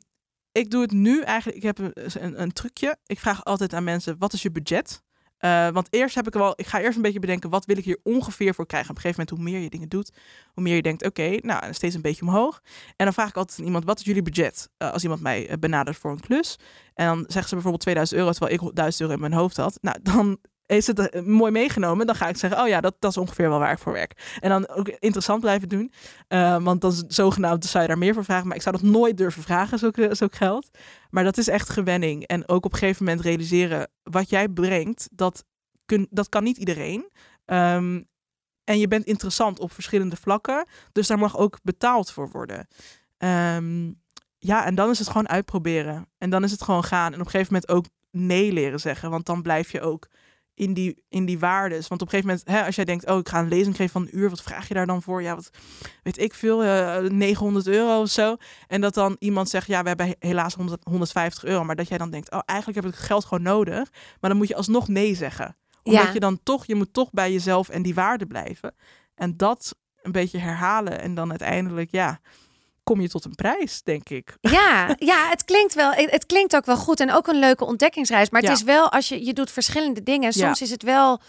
[0.51, 1.57] ik doe het nu eigenlijk.
[1.57, 2.97] Ik heb een, een, een trucje.
[3.05, 5.03] Ik vraag altijd aan mensen: wat is je budget?
[5.37, 6.53] Eh, want eerst heb ik wel.
[6.55, 8.89] Ik ga eerst een beetje bedenken: wat wil ik hier ongeveer voor krijgen?
[8.89, 10.11] Op een gegeven moment, hoe meer je dingen doet,
[10.53, 12.61] hoe meer je denkt: oké, nou, steeds een beetje omhoog.
[12.95, 14.69] En dan vraag ik altijd aan iemand: wat is jullie budget?
[14.77, 16.59] Eh, als iemand mij eh, benadert voor een klus.
[16.93, 19.77] En dan zeggen ze bijvoorbeeld 2000 euro, terwijl ik 1000 euro in mijn hoofd had.
[19.81, 22.05] Nou, dan is het eh, mooi meegenomen.
[22.05, 24.37] Dan ga ik zeggen: oh ja, dat, dat is ongeveer wel waar ik voor werk.
[24.39, 25.91] En dan ook interessant blijven doen.
[26.27, 28.47] Eh, want dan zogenaamd zou je daar meer voor vragen.
[28.47, 30.69] Maar ik zou dat nooit durven vragen, zulke, zulk geld.
[31.09, 32.23] Maar dat is echt gewenning.
[32.23, 35.43] En ook op een gegeven moment realiseren wat jij brengt, dat,
[35.85, 37.09] kun, dat kan niet iedereen.
[37.45, 38.01] Ehm,
[38.63, 40.65] en je bent interessant op verschillende vlakken.
[40.91, 42.67] Dus daar mag ook betaald voor worden.
[43.17, 43.91] Ehm,
[44.37, 46.07] ja, en dan is het gewoon uitproberen.
[46.17, 47.13] En dan is het gewoon gaan.
[47.13, 49.09] En op een gegeven moment ook nee leren zeggen.
[49.09, 50.07] Want dan blijf je ook
[50.57, 51.87] in die, in die waardes.
[51.87, 53.91] Want op een gegeven moment, hè, als jij denkt, oh, ik ga een lezing geven
[53.91, 55.21] van een uur, wat vraag je daar dan voor?
[55.21, 55.49] Ja, wat
[56.03, 58.35] weet ik veel, eh 900 euro of zo.
[58.67, 61.63] En dat dan iemand zegt, ja, we hebben helaas 100, 150 euro.
[61.63, 63.89] Maar dat jij dan denkt, oh, eigenlijk heb ik het geld gewoon nodig.
[64.19, 65.57] Maar dan moet je alsnog nee zeggen.
[65.83, 66.13] Omdat Ja.
[66.13, 68.75] je dan toch, je moet toch bij jezelf en die waarde blijven.
[69.15, 71.01] En dat een beetje herhalen.
[71.01, 72.19] En dan uiteindelijk, ja,
[72.87, 74.37] kom je tot een prijs, denk ik.
[74.41, 78.29] Ja, ja het, klinkt wel, het klinkt ook wel goed en ook een leuke ontdekkingsreis.
[78.29, 78.55] Maar het Ja.
[78.55, 80.31] is wel, als je, je doet verschillende dingen.
[80.35, 80.45] Ja.
[80.45, 81.19] soms is het wel...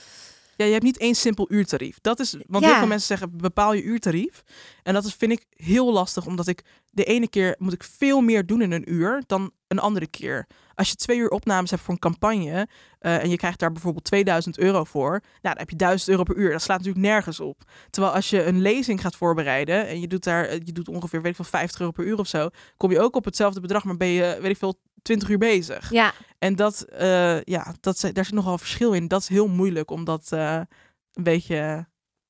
[0.57, 1.99] Ja, je hebt niet één simpel uurtarief.
[2.01, 2.71] Dat is, want Ja.
[2.71, 4.43] heel veel mensen zeggen, bepaal je uurtarief.
[4.83, 8.21] En dat is, vind ik heel lastig, omdat ik de ene keer moet ik veel
[8.21, 10.47] meer doen in een uur dan een andere keer.
[10.79, 12.68] Als je twee uur opnames hebt voor een campagne
[12.99, 16.22] eh, en je krijgt daar bijvoorbeeld 2000 euro voor, nou, dan heb je 1000 euro
[16.22, 16.53] per uur.
[16.53, 17.62] Dat slaat natuurlijk nergens op.
[17.91, 21.22] Terwijl als je een lezing gaat voorbereiden en je doet daar, eh, je doet ongeveer,
[21.22, 23.85] weet ik veel, 50 euro per uur of zo, kom je ook op hetzelfde bedrag,
[23.85, 25.91] maar ben je, weet ik veel, 20 uur bezig.
[25.91, 29.09] Ja, En dat, eh, ja, dat, daar zit nogal verschil in.
[29.09, 31.87] Dat is heel moeilijk om dat een beetje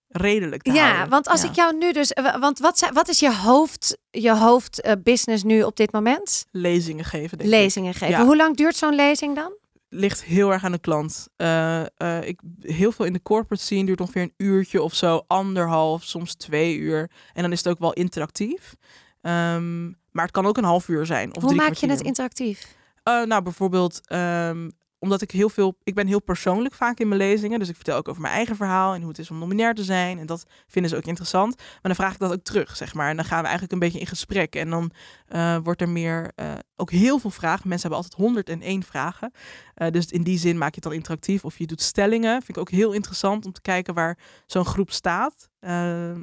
[0.08, 1.08] redelijk te ja houden.
[1.10, 1.48] want als Ja.
[1.48, 2.12] ik jou nu dus...
[2.12, 6.44] eh, Want wat, zijn- wat is je hoofd, je hoofdbusiness nu op dit moment?
[6.50, 7.56] Lezingen geven, denk ik.
[7.58, 8.08] Lezingen geven.
[8.18, 8.24] Ja.
[8.24, 9.52] Hoe lang duurt zo'n lezing dan?
[9.90, 11.28] Ligt heel erg aan de klant.
[11.36, 15.24] Eh, eh, ik, heel veel in de corporate scene duurt ongeveer een uurtje of zo.
[15.26, 17.10] Anderhalf, soms twee uur.
[17.34, 18.74] En dan is het ook wel interactief.
[19.20, 21.28] Ehm, maar het kan ook een half uur zijn.
[21.36, 22.76] Of Hoe drie maak je het interactief?
[23.02, 24.68] Eh, nou, bijvoorbeeld, ehm,
[24.98, 27.96] omdat ik heel veel, ik ben heel persoonlijk vaak in mijn lezingen, dus ik vertel
[27.96, 30.18] ook over mijn eigen verhaal en hoe het is om nominair te zijn.
[30.18, 31.56] En dat vinden ze ook interessant.
[31.56, 33.08] Maar dan vraag ik dat ook terug, zeg maar.
[33.08, 34.54] En dan gaan we eigenlijk een beetje in gesprek.
[34.54, 34.90] En dan
[35.26, 37.68] eh, wordt er meer, eh, ook heel veel vragen.
[37.68, 39.32] Mensen hebben altijd 101 vragen.
[39.74, 41.44] Eh, dus in die zin maak je het dan interactief.
[41.44, 42.32] Of je doet stellingen.
[42.32, 45.50] Vind ik ook heel interessant om te kijken waar zo'n groep staat.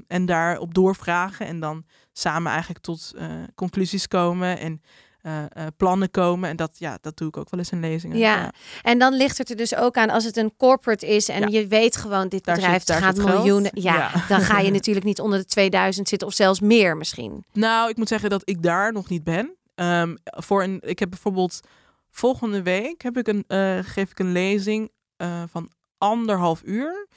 [0.08, 1.46] En daarop doorvragen.
[1.46, 3.14] En dan samen eigenlijk tot
[3.56, 4.60] conclusies komen.
[4.60, 4.82] En
[5.26, 6.50] eh, eh, plannen komen.
[6.50, 8.18] En dat, ja, dat doe ik ook wel eens in lezingen.
[8.18, 8.52] Ja.
[8.82, 11.60] En dan ligt het er dus ook aan als het een corporate is en Ja.
[11.60, 13.72] je weet gewoon dit Daar bedrijf zit- gaat miljoenen.
[13.74, 14.12] Ja, Ja.
[14.28, 17.46] dan ga je natuurlijk niet onder de 2000 zitten of zelfs meer misschien.
[17.54, 19.56] Nou, ik moet zeggen dat ik daar nog niet ben.
[19.76, 21.60] Ehm, voor een, ik heb bijvoorbeeld
[22.12, 24.92] volgende week heb ik een, eh, geef ik een lezing
[25.52, 27.08] van anderhalf uur.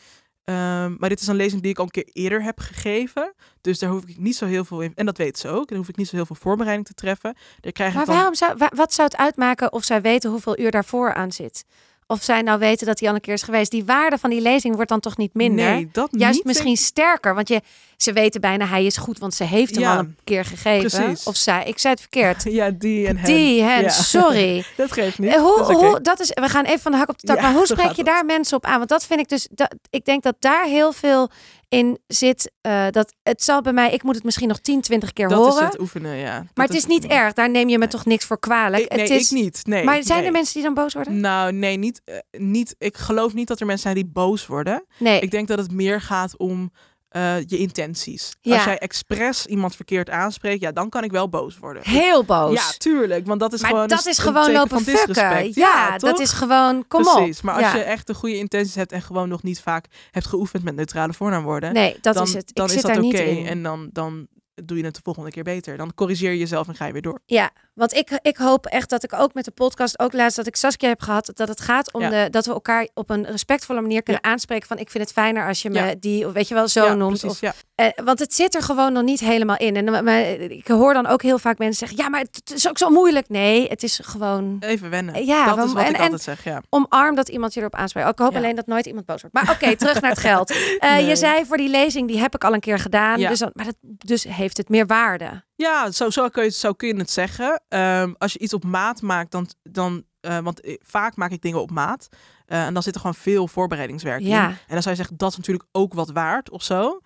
[0.48, 3.34] Ehm, maar dit is een lezing die ik al een keer eerder heb gegeven.
[3.60, 4.92] Dus daar hoef ik niet zo heel veel in.
[4.94, 5.68] En dat weet ze ook.
[5.68, 7.36] Daar hoef ik niet zo heel veel voorbereiding te treffen.
[7.60, 8.16] Daar krijg Maar ik dan.
[8.16, 11.64] waarom zou, wa- wat zou het uitmaken of zij weten hoeveel uur daarvoor aan zit?
[12.10, 13.70] Of zij nou weten dat hij al een keer is geweest.
[13.70, 15.64] Die waarde van die lezing wordt dan toch niet minder?
[15.64, 17.34] Nee, dat Juist niet, misschien sterker.
[17.34, 17.60] Want je,
[17.96, 20.90] ze weten bijna hij is goed, want ze heeft hem Ja, al een keer gegeven.
[21.04, 21.24] precies.
[21.26, 22.42] Of zij, ik zei het verkeerd.
[22.58, 23.24] Ja, die en hem.
[23.24, 23.88] Die, hen, Ja.
[23.88, 24.64] sorry.
[24.76, 25.34] Dat geeft niet.
[25.34, 27.26] Eh, Hoe, Dat is hoe, dat is, we gaan even van de hak op de
[27.26, 27.36] tak.
[27.36, 28.04] Ja, maar hoe spreek je dat.
[28.06, 28.76] daar mensen op aan?
[28.78, 29.48] Want dat vind ik dus.
[29.50, 31.30] Dat, ik denk dat daar heel veel
[31.68, 32.52] in zit.
[32.60, 33.92] eh, dat het zal bij mij.
[33.92, 35.54] Ik moet het misschien nog 10, 20 keer Dat horen.
[35.66, 36.36] is het oefenen, ja.
[36.38, 37.22] Dat maar het is niet oefenen.
[37.22, 37.32] erg.
[37.32, 37.88] Daar neem je me Nee.
[37.88, 38.82] toch niks voor kwalijk.
[38.82, 39.60] Ik, nee, het is, ik niet.
[39.66, 40.26] Nee, maar zijn nee.
[40.26, 41.20] er mensen die dan boos worden?
[41.20, 42.74] Nou, nee, niet, eh, niet.
[42.78, 44.84] Ik geloof niet dat er mensen zijn die boos worden.
[44.98, 45.20] Nee.
[45.20, 46.70] Ik denk dat het meer gaat om
[47.08, 48.36] eh, je intenties.
[48.40, 48.54] Ja.
[48.54, 51.82] Als jij expres iemand verkeerd aanspreekt, ja, dan kan ik wel boos worden.
[51.86, 52.54] Heel boos.
[52.54, 53.26] Ja, tuurlijk.
[53.26, 55.06] Want dat is maar gewoon dat een- is gewoon lopen van fucken.
[55.06, 55.54] disrespect.
[55.54, 56.84] Ja, dat is gewoon.
[56.88, 57.38] Kom Precies.
[57.38, 57.42] op.
[57.44, 57.76] Maar als Ja.
[57.76, 61.12] je echt de goede intenties hebt en gewoon nog niet vaak hebt geoefend met neutrale
[61.12, 62.50] voornaamwoorden, Nee, dat dan, is het.
[62.54, 63.46] dan ik is zit dat daar oké.
[63.48, 64.26] En dan, dan
[64.64, 65.76] doe je het de volgende keer beter.
[65.76, 67.20] Dan corrigeer je jezelf en ga je weer door.
[67.26, 70.46] Ja, want ik, ik hoop echt dat ik ook met de podcast, ook laatst dat
[70.46, 72.08] ik Saskia heb gehad, dat het gaat om Ja.
[72.24, 75.46] de, dat we elkaar op een respectvolle manier kunnen aanspreken van ik vind het fijner
[75.46, 75.94] als je me Ja.
[76.00, 77.18] die, of weet je wel, zo ja, noemt.
[77.20, 79.76] precies, Of, eh, want het zit er gewoon nog niet helemaal in.
[79.76, 82.68] En eh, maar, ik hoor dan ook heel vaak mensen zeggen, ja, maar het is
[82.68, 83.28] ook zo moeilijk.
[83.28, 85.24] Nee, het is gewoon Even wennen.
[85.26, 86.44] Ja, dat is wat en- ik altijd zeg.
[86.44, 86.62] Ja.
[86.68, 88.08] omarm dat iemand je erop aanspreekt.
[88.08, 89.36] Ik hoop alleen dat nooit iemand boos wordt.
[89.36, 90.50] Maar oké, terug naar het geld.
[90.50, 91.04] Eh, Nee.
[91.06, 93.18] Je zei voor die lezing, die heb ik al een keer gedaan.
[93.20, 95.46] Dus, dan, maar dat, dus heeft het meer waarde.
[95.58, 97.62] Ja, zo, zo, kun je, zo kun je het zeggen.
[97.68, 99.48] Ehm, als je iets op maat maakt, dan.
[99.62, 102.08] dan eh, want eh, vaak maak ik dingen op maat.
[102.46, 104.44] Eh, en dan zit er gewoon veel voorbereidingswerk Ja.
[104.44, 104.50] in.
[104.50, 107.00] En dan zou je zeggen, dat is natuurlijk ook wat waard of zo.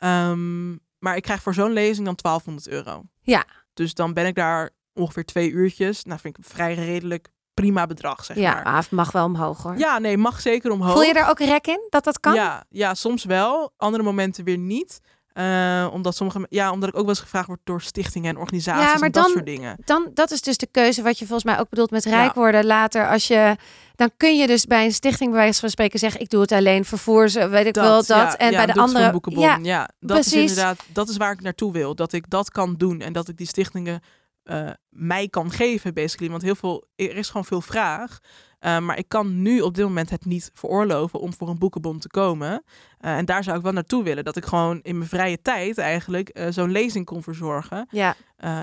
[0.00, 3.02] Ehm, maar ik krijg voor zo'n lezing dan 1200 euro.
[3.20, 3.44] Ja.
[3.74, 6.04] Dus dan ben ik daar ongeveer twee uurtjes.
[6.04, 8.62] Nou, vind ik vrij redelijk prima bedrag, zeg Ja, maar.
[8.64, 9.78] maar het mag wel omhoog hoor.
[9.78, 10.92] Ja, nee, mag zeker omhoog.
[10.92, 12.34] Voel je daar ook rek in dat dat kan?
[12.34, 13.72] Ja, ja, soms wel.
[13.76, 15.00] Andere momenten weer niet.
[15.38, 18.84] Eh, omdat, sommige, ja, omdat ik ook wel eens gevraagd word door stichtingen en organisaties
[18.84, 19.76] Ja, maar en dat dan- soort dingen.
[19.84, 22.64] Dan, dat is dus de keuze wat je volgens mij ook bedoelt met rijk worden
[22.66, 23.08] later.
[23.08, 23.56] Als je,
[23.96, 26.52] dan kun je dus bij een stichting bij wijze van spreken zeggen, ik doe het
[26.52, 28.06] alleen, vervoer ze, weet ik wel dat.
[28.06, 30.32] ja, en bij de andere, ja, Ja, dat precies.
[30.32, 31.94] is inderdaad, dat is waar ik naartoe wil.
[31.94, 34.00] Dat ik dat kan doen en dat ik die stichtingen
[34.48, 36.30] eh, mij kan geven, basically.
[36.30, 38.18] Want heel veel, er is gewoon veel vraag.
[38.58, 41.98] Eh, maar ik kan nu op dit moment het niet veroorloven om voor een boekenbon
[41.98, 42.62] te komen.
[42.98, 44.24] Eh, en daar zou ik wel naartoe willen.
[44.24, 47.86] Dat ik gewoon in mijn vrije tijd eigenlijk zo'n lezing kon verzorgen.
[47.90, 48.16] ja,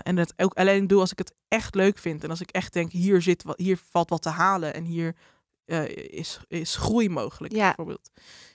[0.04, 2.24] en dat ook alleen doe als ik het echt leuk vind.
[2.24, 4.74] En als ik echt denk, hier, zit wat, hier valt wat te halen.
[4.74, 5.16] En hier
[6.10, 7.66] is, is groei mogelijk, Ja.
[7.66, 8.10] bijvoorbeeld.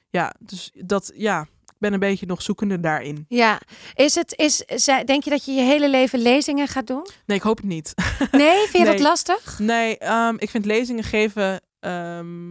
[0.08, 1.46] Ja, dus dat, ja,
[1.80, 3.24] ben een beetje nog zoekende daarin.
[3.28, 3.60] Ja,
[3.94, 4.64] is het, is,
[5.04, 7.06] denk je dat je je hele leven lezingen gaat doen?
[7.26, 7.94] Nee, ik hoop het niet.
[8.32, 9.58] Nee, vind je dat lastig?
[9.58, 11.60] Nee, ehm, ik vind lezingen geven.
[11.80, 12.50] ehm,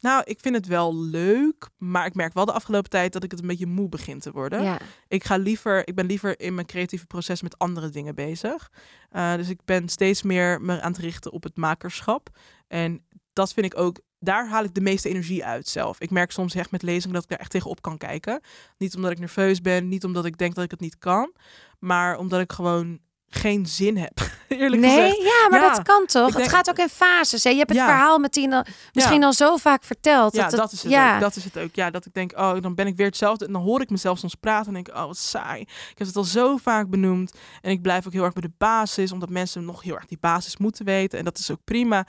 [0.00, 1.68] nou, ik vind het wel leuk.
[1.78, 4.30] Maar ik merk wel de afgelopen tijd dat ik het een beetje moe begin te
[4.32, 4.62] worden.
[4.62, 4.78] Ja.
[5.08, 8.70] Ik ga liever, ik ben liever in mijn creatieve proces met andere dingen bezig.
[9.10, 12.28] Eh, dus ik ben steeds meer me aan het richten op het makerschap.
[12.68, 16.00] En dat vind ik ook, daar haal ik de meeste energie uit zelf.
[16.00, 18.40] Ik merk soms echt met lezingen dat ik daar echt tegenop kan kijken.
[18.78, 21.32] Niet omdat ik nerveus ben, niet omdat ik denk dat ik het niet kan.
[21.78, 22.98] Maar omdat ik gewoon
[23.36, 24.12] geen zin heb.
[24.48, 25.16] Eerlijk Nee, gezegd.
[25.22, 26.34] ja, maar Ja, dat kan toch?
[26.36, 27.44] het gaat ook in fases.
[27.44, 27.50] Hè?
[27.50, 27.84] Je hebt het Ja.
[27.86, 30.34] verhaal meteen al, misschien al zo vaak verteld.
[30.34, 31.20] Ja, het- dat is het ook.
[31.20, 31.74] Dat is het ook.
[31.74, 33.46] Ja, dat ik denk, oh, dan ben ik weer hetzelfde.
[33.46, 35.60] En dan hoor ik mezelf soms praten en denk, ik, oh, wat saai.
[35.60, 37.32] Ik heb het al zo vaak benoemd.
[37.60, 40.18] En ik blijf ook heel erg bij de basis, omdat mensen nog heel erg die
[40.20, 41.18] basis moeten weten.
[41.18, 42.06] En dat is ook prima.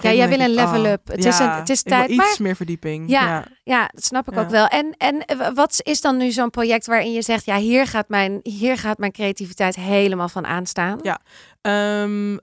[0.00, 1.08] Ja, jij wil een level oh, up.
[1.08, 3.10] Het is een- het is tijd, iets maar- meer verdieping.
[3.10, 3.88] Ja, Ja.
[3.94, 4.66] dat snap ik ook wel.
[4.66, 8.40] En, en wat is dan nu zo'n project waarin je zegt, ja, hier gaat mijn,
[8.42, 10.98] hier gaat mijn creativiteit helemaal van aanstaan?
[11.02, 11.20] Ja.
[11.60, 12.36] Ehm,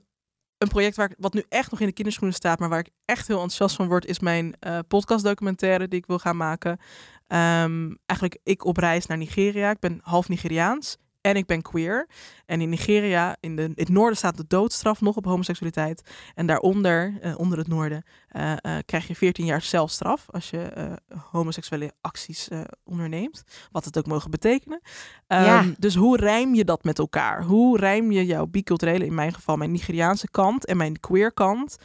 [0.58, 2.90] een project waar ik, wat nu echt nog in de kinderschoenen staat, maar waar ik
[3.04, 6.78] echt heel enthousiast van word, is mijn eh podcastdocumentaire die ik wil gaan maken.
[7.26, 9.70] Ehm, eigenlijk ik op reis naar Nigeria.
[9.70, 10.96] Ik ben half Nigeriaans
[11.26, 12.08] en ik ben queer.
[12.46, 16.02] En in Nigeria, in, de, in het noorden staat de doodstraf nog op homoseksualiteit.
[16.34, 20.94] En daaronder, eh, onder het noorden, eh, eh, krijg je 14 jaar celstraf als je
[21.30, 22.48] homoseksuele acties
[22.84, 23.44] onderneemt.
[23.70, 24.80] Wat het ook mogen betekenen.
[25.26, 25.64] Ehm, Ja.
[25.78, 27.42] Dus hoe rijm je dat met elkaar?
[27.42, 31.76] Hoe rijm je jouw biculturele, in mijn geval mijn Nigeriaanse kant en mijn queer kant?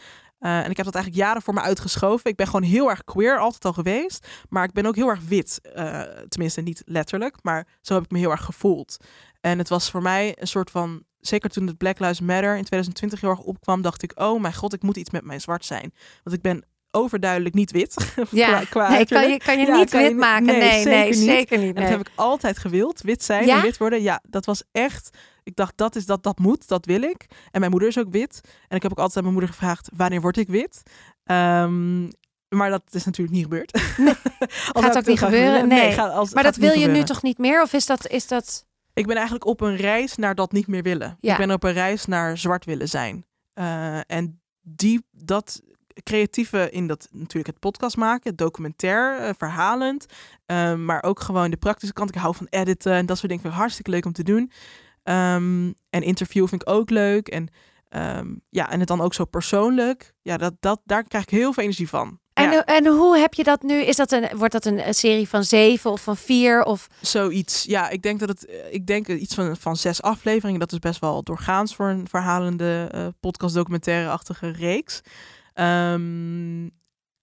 [0.41, 2.29] Eh, en ik heb dat eigenlijk jaren voor me uitgeschoven.
[2.29, 4.27] Ik ben gewoon heel erg queer, altijd al geweest.
[4.49, 5.59] Maar ik ben ook heel erg wit.
[5.73, 8.97] eh, tenminste, niet letterlijk, maar zo heb ik me heel erg gevoeld.
[9.41, 11.03] En het was voor mij een soort van...
[11.19, 14.11] Zeker toen het Black Lives Matter in 2020 heel erg opkwam, dacht ik...
[14.15, 15.93] Oh mijn god, ik moet iets met mijn zwart zijn.
[16.23, 18.13] Want ik ben overduidelijk niet wit.
[18.31, 20.45] Ja, qua, nee, kan je, kan je Ja, niet kan wit maken.
[20.45, 21.29] nee, Nee, nee, zeker niet.
[21.29, 21.75] zeker niet.
[21.75, 23.55] En dat heb ik altijd gewild, wit zijn Ja?
[23.55, 24.01] en wit worden.
[24.01, 25.09] Ja, dat was echt...
[25.43, 27.25] Ik dacht, dat, is, dat, dat moet, dat wil ik.
[27.51, 28.41] En mijn moeder is ook wit.
[28.67, 30.83] En ik heb ook altijd aan mijn moeder gevraagd, wanneer word ik wit?
[31.23, 32.01] Ehm,
[32.49, 33.77] maar dat is natuurlijk niet gebeurd.
[33.79, 35.67] Gaat ook ik niet gebeuren?
[35.67, 35.91] Nee.
[35.91, 37.61] gaat- als- Maar dat wil je nu toch niet meer?
[37.61, 38.07] Of is dat...
[38.07, 38.65] Is dat...
[38.93, 41.17] Ik ben eigenlijk op een reis naar dat niet meer willen.
[41.19, 41.31] Ja.
[41.31, 43.25] Ik ben op een reis naar zwart willen zijn.
[43.53, 45.61] Eh, en die, dat
[46.03, 50.05] creatieve in dat natuurlijk het podcast maken, documentair, eh, verhalend,
[50.45, 52.09] eh, maar ook gewoon de praktische kant.
[52.09, 54.51] Ik hou van editen en dat soort dingen vind ik hartstikke leuk om te doen.
[55.03, 57.27] Ehm, en interview vind ik ook leuk.
[57.27, 57.47] En
[57.89, 60.13] ehm, ja, en het dan ook zo persoonlijk.
[60.21, 62.19] Ja, dat, dat, daar krijg ik heel veel energie van.
[62.33, 63.73] En, ja, en hoe heb je dat nu?
[63.73, 66.63] Is dat een, wordt dat een, serie van zeven of van vier?
[66.63, 66.87] Of...
[67.01, 67.63] zoiets.
[67.63, 70.59] Ja, ik denk dat het, eh, ik denk iets van, van zes afleveringen.
[70.59, 75.01] Dat is best wel doorgaans voor een verhalende eh podcast documentaire-achtige reeks.
[75.53, 76.67] Ehm,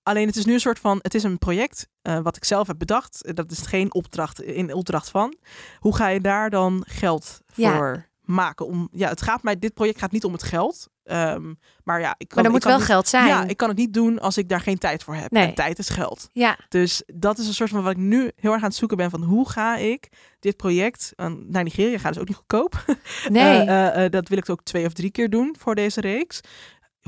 [0.09, 2.67] alleen het is nu een soort van, het is een project eh, wat ik zelf
[2.67, 3.23] heb bedacht.
[3.25, 5.35] Eh, Dat is geen opdracht in opdracht van.
[5.79, 7.77] Hoe ga je daar dan geld Ja.
[7.77, 8.67] voor maken?
[8.67, 10.89] Om, ja, het gaat mij, dit project gaat niet om het geld.
[11.05, 11.55] Ehm,
[11.85, 13.27] maar ja, ik kan, Maar er moet wel niet- geld zijn.
[13.27, 15.31] Ja, ik kan het niet doen als ik daar geen tijd voor heb.
[15.31, 15.47] Nee.
[15.47, 16.29] En tijd is geld.
[16.33, 16.59] ja.
[16.69, 19.11] Dus dat is een soort van wat ik nu heel erg aan het zoeken ben
[19.11, 20.09] van hoe ga ik
[20.41, 22.85] dit project eh, naar Nigeria gaan is ook niet goedkoop.
[23.29, 23.61] Nee.
[23.61, 26.41] Eh, dat wil ik ook twee of drie keer doen voor deze reeks.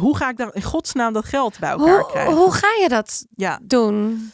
[0.00, 2.34] Hoe ga ik dan in godsnaam dat geld bij elkaar hoe, krijgen?
[2.34, 4.30] hoe ga je dat Ja, doen?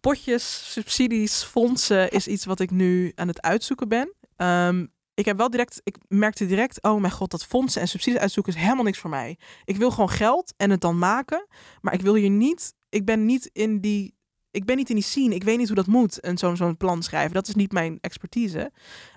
[0.00, 4.14] potjes, subsidies, fondsen is iets wat ik nu aan het uitzoeken ben.
[4.36, 8.20] Ehm, ik heb wel direct, ik merkte direct, oh mijn god, dat fondsen en subsidies
[8.20, 9.38] uitzoeken is helemaal niks voor mij.
[9.64, 11.46] Ik wil gewoon geld en het dan maken,
[11.80, 14.14] maar ik wil hier niet, ik ben niet in die,
[14.50, 16.76] ik ben niet in die scene, ik weet niet hoe dat moet en zo'n zo'n
[16.76, 17.34] plan schrijven.
[17.34, 18.72] Dat is niet mijn expertise.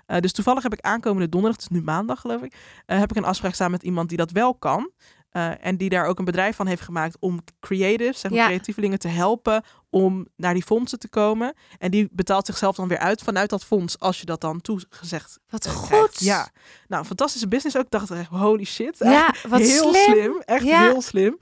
[0.06, 2.54] Eh, dus toevallig heb ik aankomende donderdag, het is nu maandag geloof ik,
[2.86, 4.90] eh, heb ik een afspraak staan met iemand die dat wel kan.
[5.34, 8.46] Eh, en die daar ook een bedrijf van heeft gemaakt om creatives, zeg maar Ja.
[8.46, 11.54] creatievelingen te helpen om naar die fondsen te komen.
[11.78, 15.38] En die betaalt zichzelf dan weer uit vanuit dat fonds als je dat dan toegezegd
[15.48, 15.88] Wat eh, goed.
[15.88, 16.20] krijgt.
[16.20, 16.48] Ja,
[16.88, 17.84] nou, een fantastische business ook.
[17.84, 18.98] Ik dacht echt, holy shit.
[18.98, 20.42] Ja, wat heel slim.
[20.44, 20.80] Echt Ja.
[20.82, 21.38] heel slim.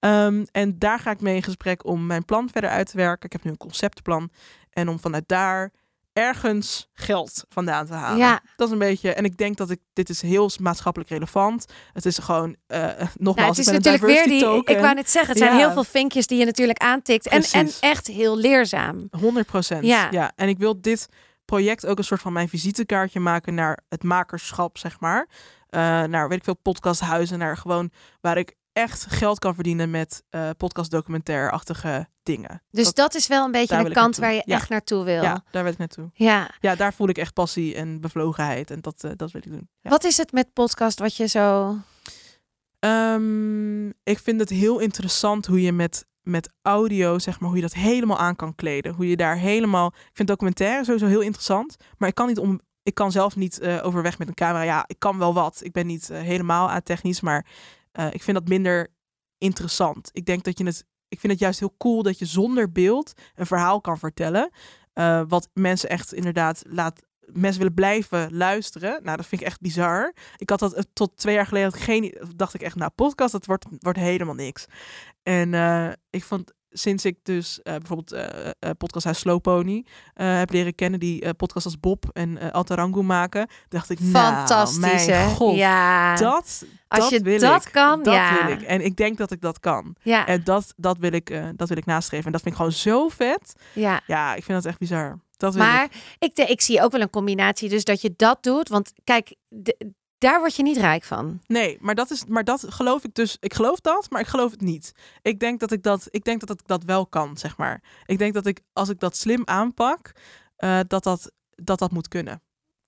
[0.00, 3.24] Ehm, en daar ga ik mee in gesprek om mijn plan verder uit te werken.
[3.26, 4.30] Ik heb nu een conceptplan.
[4.70, 5.72] En om vanuit daar
[6.16, 8.18] ergens geld vandaan te halen.
[8.18, 8.40] Ja.
[8.56, 9.12] Dat is een beetje.
[9.12, 11.64] En ik denk dat ik dit is heel maatschappelijk relevant.
[11.92, 13.56] Het is gewoon Nou, nogmaals.
[13.56, 14.64] het is natuurlijk weer die.
[14.64, 17.28] Ik wou net zeggen, het zijn heel veel vinkjes die je natuurlijk aantikt.
[17.28, 19.08] En, en echt heel leerzaam.
[19.10, 19.84] 100 procent.
[19.84, 20.08] Ja.
[20.10, 20.32] Ja.
[20.36, 21.08] En ik wil dit
[21.44, 25.28] project ook een soort van mijn visitekaartje maken naar het makerschap, zeg maar.
[25.68, 27.38] Eh, naar, weet ik veel, podcasthuizen.
[27.38, 27.90] Naar gewoon
[28.20, 32.62] waar ik echt geld kan verdienen met eh podcast documentaire-achtige dingen.
[32.70, 34.54] Dus dat, dat, is wel een beetje ik kant waar je Ja.
[34.54, 35.22] echt naartoe wil.
[35.22, 36.10] ja, daar wil ik naartoe.
[36.12, 36.50] Ja.
[36.60, 38.70] Ja, daar voel ik echt passie en bevlogenheid.
[38.70, 39.68] En dat, eh, dat wil ik doen.
[39.80, 39.90] Ja.
[39.90, 41.76] Wat is het met podcast wat je zo...
[42.78, 47.64] Ehm, ik vind het heel interessant hoe je met met audio, zeg maar, hoe je
[47.64, 48.94] dat helemaal aan kan kleden.
[48.94, 49.86] Hoe je daar helemaal.
[49.86, 51.76] Ik vind documentaire sowieso heel interessant.
[51.98, 52.60] Maar ik kan niet om.
[52.82, 54.62] Ik kan zelf niet eh, overweg met een camera.
[54.62, 55.60] Ja, ik kan wel wat.
[55.62, 57.46] Ik ben niet eh, helemaal aan technisch, maar
[58.10, 58.88] ik vind dat minder
[59.38, 60.08] interessant.
[60.12, 60.84] Ik denk dat je het.
[61.16, 64.50] Ik vind het juist heel cool dat je zonder beeld een verhaal kan vertellen.
[64.92, 67.02] eh, wat mensen echt inderdaad laat.
[67.26, 69.00] Mensen willen blijven luisteren.
[69.02, 70.14] Nou, dat vind ik echt bizar.
[70.36, 72.14] Ik had dat eh, tot twee jaar geleden geen.
[72.36, 74.66] Dacht ik echt, nou, podcast, dat wordt, wordt helemaal niks.
[75.22, 80.50] En eh, ik vond sinds ik dus eh, bijvoorbeeld eh eh, podcasthuis Slow Pony heb
[80.50, 85.56] leren kennen, die podcasts als Bob en Altarango maken, dacht ik, Fantastisch, nou, mijn god,
[85.56, 86.16] ja.
[86.16, 87.72] dat, Als dat je wil dat ik.
[87.72, 88.46] kan, dat ja.
[88.46, 88.62] wil ik.
[88.62, 89.96] En ik denk dat ik dat kan.
[90.02, 92.26] ja, En dat, dat, wil ik, dat wil ik nastreven.
[92.26, 93.54] En dat vind ik gewoon zo vet.
[93.72, 94.00] ja.
[94.06, 95.18] Ja, ik vind dat echt bizar.
[95.36, 95.58] Dat ik.
[95.58, 98.68] Maar ik, de, ik zie ook wel een combinatie, dus dat je dat doet.
[98.68, 101.40] Want kijk, de- daar word je niet rijk van.
[101.46, 103.36] Nee, maar dat, is, maar dat geloof ik dus.
[103.40, 104.92] Ik geloof dat, maar ik geloof het niet.
[105.22, 107.82] Ik denk dat ik dat, ik denk dat ik dat wel kan, zeg maar.
[108.06, 110.12] Ik denk dat ik, als ik dat slim aanpak,
[110.56, 112.42] eh, dat, dat, dat dat moet kunnen.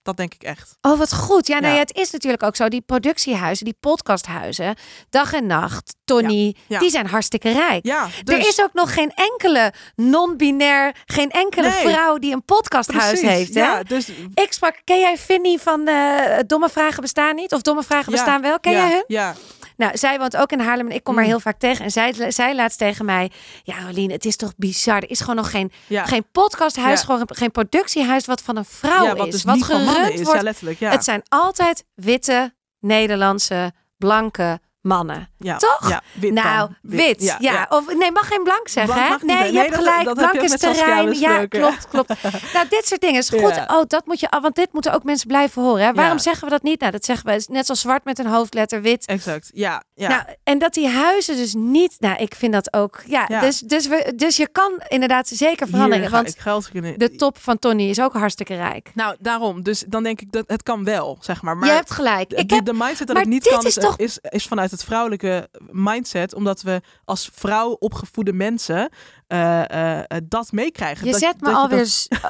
[0.09, 0.76] Dat denk ik echt.
[0.80, 1.46] Oh, wat goed.
[1.46, 1.72] Ja, nou Ja.
[1.72, 2.68] ja, het is natuurlijk ook zo.
[2.68, 4.74] Die productiehuizen, die podcasthuizen,
[5.11, 6.78] dag en nacht, Tony, ja.
[6.78, 7.86] die zijn hartstikke rijk.
[7.86, 11.88] Ja, dus, Er is ook nog geen enkele non-binair, geen enkele Nee.
[11.88, 13.54] vrouw die een podcasthuis precies, heeft.
[13.54, 13.61] Hè?
[13.61, 17.52] Ja, dus, Ik sprak, ken jij Finny van eh, Domme Vragen Bestaan Niet?
[17.52, 18.61] Of Domme Vragen Bestaan Wel?
[18.61, 19.04] Ken jij hun?
[19.06, 19.34] Ja,
[19.79, 21.31] Nou, zij woont ook in Haarlem en ik kom haar Mm.
[21.31, 21.85] heel vaak tegen.
[21.85, 23.31] En zij, zij laatst tegen mij,
[23.62, 24.97] ja Rolien, het is toch bizar.
[24.97, 26.05] Er is gewoon nog geen, ja.
[26.07, 27.07] geen podcasthuis, Ja.
[27.07, 29.33] gewoon geen productiehuis wat van een vrouw ja, wat is.
[29.33, 30.20] dus wat gerund is.
[30.22, 30.39] wordt.
[30.39, 30.79] Ja, letterlijk.
[30.79, 30.91] Ja.
[30.91, 35.29] Het zijn altijd witte, Nederlandse, blanke mannen.
[35.39, 35.57] Ja.
[35.57, 35.89] toch?
[35.89, 37.36] Ja, wit nou, wit.
[37.39, 38.95] Ja, Of nee, mag geen blank zeggen.
[38.95, 39.26] Blank hè?
[39.26, 40.05] nee, je Nee, hebt dat- gelijk.
[40.05, 41.12] dat blank is met te Saskia ruim.
[41.12, 42.09] Ja, klopt, klopt.
[42.55, 43.64] nou, dit soort dingen is goed.
[43.66, 45.84] Oh, dat moet je, want dit moeten ook mensen blijven horen.
[45.84, 45.93] Hè?
[45.93, 46.80] Waarom zeggen we dat niet?
[46.80, 49.07] Nou, dat zeggen we net zoals zwart met een hoofdletter wit.
[49.07, 49.51] Exact.
[49.55, 50.09] Ja, ja.
[50.09, 51.95] Nou, en dat die huizen dus niet.
[51.99, 53.03] Nou, ik vind dat ook.
[53.07, 53.26] Ja.
[53.26, 56.11] Dus, dus, we, dus je kan inderdaad zeker veranderen.
[56.11, 56.99] Want ik geld kunnen.
[56.99, 58.91] de top van Tony is ook hartstikke rijk.
[58.95, 59.62] Nou, daarom.
[59.62, 61.57] Dus dan denk ik dat het kan wel, zeg maar.
[61.57, 62.32] Maar je hebt gelijk.
[62.32, 65.28] Ik de, heb, de mindset dat het niet kan is is, is vanuit het vrouwelijke
[65.70, 66.35] mindset.
[66.35, 68.91] Omdat we als vrouw opgevoede mensen
[69.26, 71.05] eh, eh, eh, dat meekrijgen.
[71.07, 71.79] je Dat- zet me alweer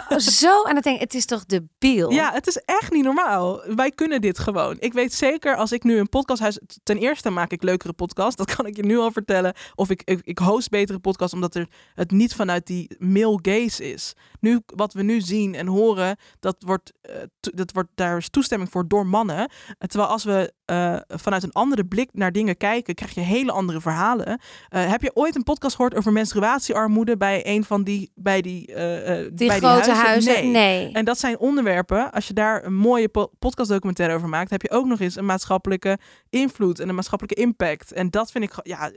[0.08, 1.02] dat- zo aan het denken.
[1.02, 2.10] Het is toch debiel?
[2.10, 3.62] Ja, het is echt niet normaal.
[3.74, 4.76] Wij kunnen dit gewoon.
[4.78, 6.60] Ik weet zeker als ik nu een podcasthuis...
[6.82, 8.36] Ten eerste maak ik leukere podcasts.
[8.36, 9.54] Dat kan ik je nu al vertellen.
[9.74, 13.92] Of ik, ik, ik host betere podcasts omdat er het niet vanuit die male gaze
[13.92, 14.12] is.
[14.40, 16.92] Nu, wat we nu zien en horen, dat wordt,
[17.40, 19.50] dat wordt, daar is toestemming voor door mannen.
[19.78, 23.80] Terwijl als we eh, vanuit een andere blik naar dingen kijken, krijg je hele andere
[23.80, 24.26] verhalen.
[24.68, 28.74] Eh, heb je ooit een podcast gehoord over menstruatiearmoede bij een van die, bij die,
[28.74, 30.32] eh, Die bij grote die huizen?
[30.34, 30.50] huizen.
[30.50, 30.92] Nee.
[30.92, 34.70] En dat zijn onderwerpen, als je daar een mooie po- podcastdocumentaire over maakt, heb je
[34.70, 35.98] ook nog eens een maatschappelijke
[36.30, 37.92] invloed en een maatschappelijke impact.
[37.92, 38.90] En dat vind ik, ja,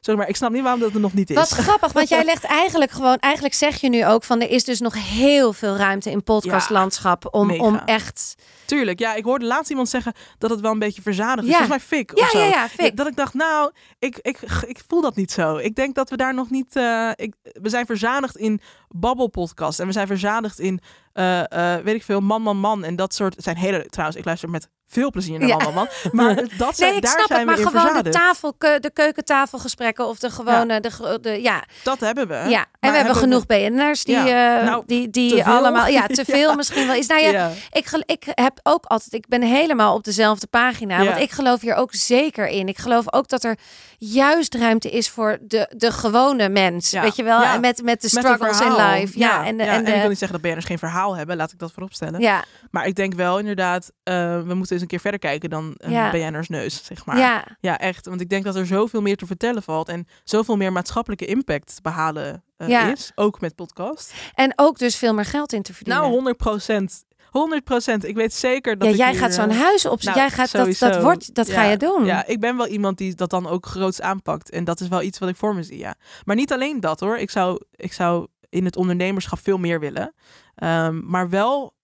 [0.00, 1.36] sorry, maar ik snap niet waarom dat er nog niet is.
[1.36, 4.64] Wat grappig, want jij legt eigenlijk gewoon, eigenlijk zeg je nu ook van er is
[4.64, 7.64] dus nog heel veel ruimte in podcastlandschap om, mega.
[7.64, 8.34] om echt.
[8.64, 11.52] Tuurlijk, ja, ik hoorde laatst iemand zeggen dat het wel een beetje verzadigd is.
[11.52, 11.58] Ja.
[11.58, 12.38] Volgens mij Fik Ja, of zo.
[12.38, 12.96] ja, ja, Fik.
[12.96, 15.56] Dat ik dacht, nou, ik, ik, ik voel dat niet zo.
[15.56, 16.76] Ik denk dat we daar nog niet...
[16.76, 20.80] eh, ik, we zijn verzadigd in babbelpodcast en we zijn verzadigd in,
[21.12, 22.84] eh, eh, weet ik veel, man, man, man.
[22.84, 25.56] En dat soort, het zijn hele, trouwens, ik luister met veel plezier naar Ja.
[25.56, 25.88] man, man.
[26.12, 28.90] Maar dat zijn, Nee, ik daar snap zijn het, maar we gewoon de, tafel, de
[28.92, 31.64] keukentafelgesprekken of de gewone, de, de, ja.
[31.82, 32.34] Dat hebben we.
[32.34, 32.44] ja.
[32.60, 34.58] En Maar we hebben genoeg BN'ers die, Ja.
[34.60, 35.44] eh, Nou, die, die veel.
[35.44, 37.06] allemaal, ja, te veel misschien wel is.
[37.06, 37.50] Nou ja.
[37.72, 41.04] Ik, ik heb ook altijd, ik ben helemaal op dezelfde pagina.
[41.04, 42.68] Want ik geloof hier ook zeker in.
[42.68, 43.58] Ik geloof ook dat er
[43.98, 46.90] juist ruimte is voor de, de gewone mens.
[46.90, 47.42] Weet je wel?
[47.42, 49.18] En met, met de Met struggles in life.
[49.18, 51.52] Ja, en de, en de, ik wil niet zeggen dat BN'ers geen verhaal hebben, laat
[51.52, 52.20] ik dat vooropstellen.
[52.20, 55.74] ja, Maar ik denk wel inderdaad, eh, we moeten eens een keer verder kijken dan
[55.76, 56.10] een Ja.
[56.10, 57.18] BN'ers neus, zeg maar.
[57.18, 58.06] ja, Ja, echt.
[58.06, 61.74] Want ik denk dat er zoveel meer te vertellen valt en zoveel meer maatschappelijke impact
[61.74, 62.92] te behalen eh, Ja.
[62.92, 63.12] is.
[63.14, 64.14] Ook met podcast.
[64.34, 66.02] en ook dus veel meer geld in te verdienen.
[66.02, 67.06] Nou, 100 procent.
[67.28, 68.04] 100 procent.
[68.04, 70.02] Ik weet zeker dat ja, jij hier, gaat zo'n eh, huis op.
[70.02, 72.04] nou, jij gaat dat, dat wordt, dat ga je doen.
[72.04, 74.50] Ja, ik ben wel iemand die dat dan ook groots aanpakt.
[74.50, 75.94] En dat is wel iets wat ik voor me zie, ja.
[76.24, 77.18] Maar niet alleen dat hoor.
[77.18, 80.14] Ik zou, ik zou in het ondernemerschap veel meer willen.
[80.54, 81.74] Ehm, maar wel,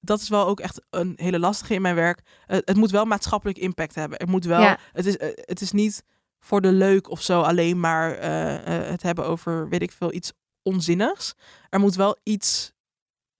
[0.00, 2.20] dat is wel ook echt een hele lastige in mijn werk.
[2.46, 4.18] Eh, het moet wel maatschappelijk impact hebben.
[4.18, 4.78] Het moet wel, Ja.
[4.92, 6.02] het, is, eh, het is niet
[6.40, 10.32] voor de leuk of zo alleen maar eh, het hebben over, weet ik veel, iets
[10.62, 11.34] onzinnigs.
[11.68, 12.72] Er moet wel iets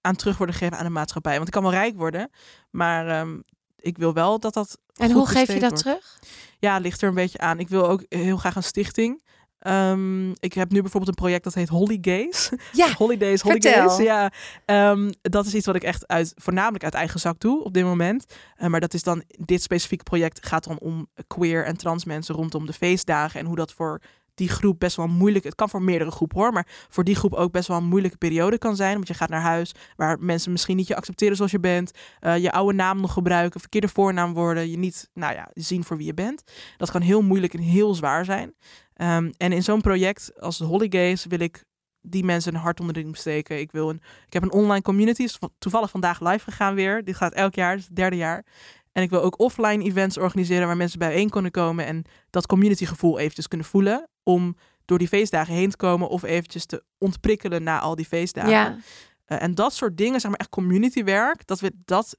[0.00, 1.34] aan terug worden gegeven aan de maatschappij.
[1.34, 2.30] Want ik kan wel rijk worden,
[2.70, 3.40] maar ehm,
[3.76, 5.78] ik wil wel dat dat en hoe geef je dat wordt.
[5.82, 6.18] terug?
[6.58, 7.58] Ja, ligt er een beetje aan.
[7.58, 9.22] Ik wil ook heel graag een stichting.
[9.60, 12.50] Ehm, ik heb nu bijvoorbeeld een project dat heet Holidays.
[12.72, 13.72] Ja, Holidays, vertel.
[13.72, 14.06] Holidays.
[14.06, 14.30] Ja,
[14.64, 17.84] Ehm, dat is iets wat ik echt uit, voornamelijk uit eigen zak doe op dit
[17.84, 18.24] moment.
[18.56, 22.34] Eh, maar dat is dan, dit specifieke project gaat dan om queer en trans mensen
[22.34, 24.00] rondom de feestdagen en hoe dat voor
[24.34, 25.44] die groep best wel moeilijk.
[25.44, 28.16] Het kan voor meerdere groepen hoor, maar voor die groep ook best wel een moeilijke
[28.16, 28.94] periode kan zijn.
[28.94, 31.90] Want je gaat naar huis waar mensen misschien niet je accepteren zoals je bent,
[32.20, 35.96] uh, je oude naam nog gebruiken, verkeerde voornaam worden, je niet, nou ja, zien voor
[35.96, 36.42] wie je bent.
[36.76, 38.54] Dat kan heel moeilijk en heel zwaar zijn.
[39.02, 41.64] Um, en in zo'n project als Holidays wil ik
[42.02, 43.60] die mensen een hart onder de riem steken.
[43.60, 47.04] Ik, wil een, ik heb een online community, is toevallig vandaag live gegaan weer.
[47.04, 48.44] Dit gaat elk jaar, dus het derde jaar.
[48.92, 52.84] En ik wil ook offline events organiseren waar mensen bijeen kunnen komen en dat community
[52.84, 54.08] gevoel eventjes kunnen voelen.
[54.22, 58.50] Om door die feestdagen heen te komen of eventjes te ontprikkelen na al die feestdagen.
[58.50, 58.78] Ja.
[59.26, 62.16] Uh, en dat soort dingen, zeg maar echt community werk, dat, we, dat,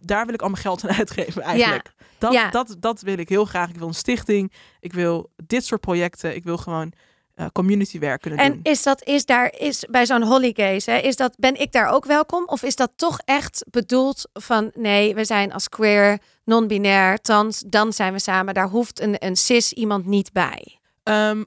[0.00, 1.92] daar wil ik al mijn geld aan uitgeven eigenlijk.
[1.98, 2.04] Ja.
[2.18, 2.50] Dat, Ja.
[2.50, 3.68] dat, dat wil ik heel graag.
[3.68, 6.92] Ik wil een stichting, ik wil dit soort projecten, ik wil gewoon
[7.36, 8.60] uh, community werk kunnen En doen.
[8.62, 12.04] is dat is daar is bij zo'n holidays, hè, is dat ben ik daar ook
[12.04, 17.62] welkom of is dat toch echt bedoeld van nee, we zijn als queer, non-binair, trans,
[17.66, 18.54] dan zijn we samen.
[18.54, 20.78] Daar hoeft een een cis iemand niet bij.
[21.02, 21.44] Um,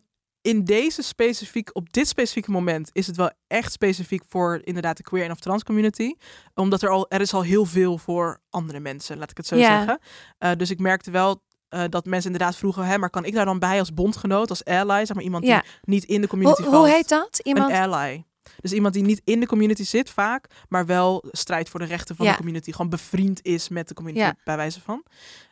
[0.48, 5.04] in deze specifiek, op dit specifieke moment is het wel echt specifiek voor inderdaad de
[5.04, 6.14] queer en of trans community.
[6.54, 9.56] Omdat er al, er is al heel veel voor andere mensen, laat ik het zo
[9.56, 10.00] zeggen.
[10.40, 13.46] Uh, dus ik merkte wel uh, dat mensen inderdaad vroegen, hè, maar kan ik daar
[13.46, 16.72] dan bij als bondgenoot, als ally, zeg maar iemand die niet in de community Hoe,
[16.72, 16.86] valt.
[16.86, 17.40] hoe heet dat?
[17.44, 17.72] Iemand?
[17.72, 18.26] Een ally.
[18.62, 22.16] Dus iemand die niet in de community zit vaak, maar wel strijdt voor de rechten
[22.16, 22.72] van de community.
[22.72, 25.04] Gewoon bevriend is met de community, bij wijze van.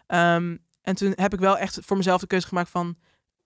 [0.08, 2.98] Um, en toen heb ik wel echt voor mezelf de keuze gemaakt van...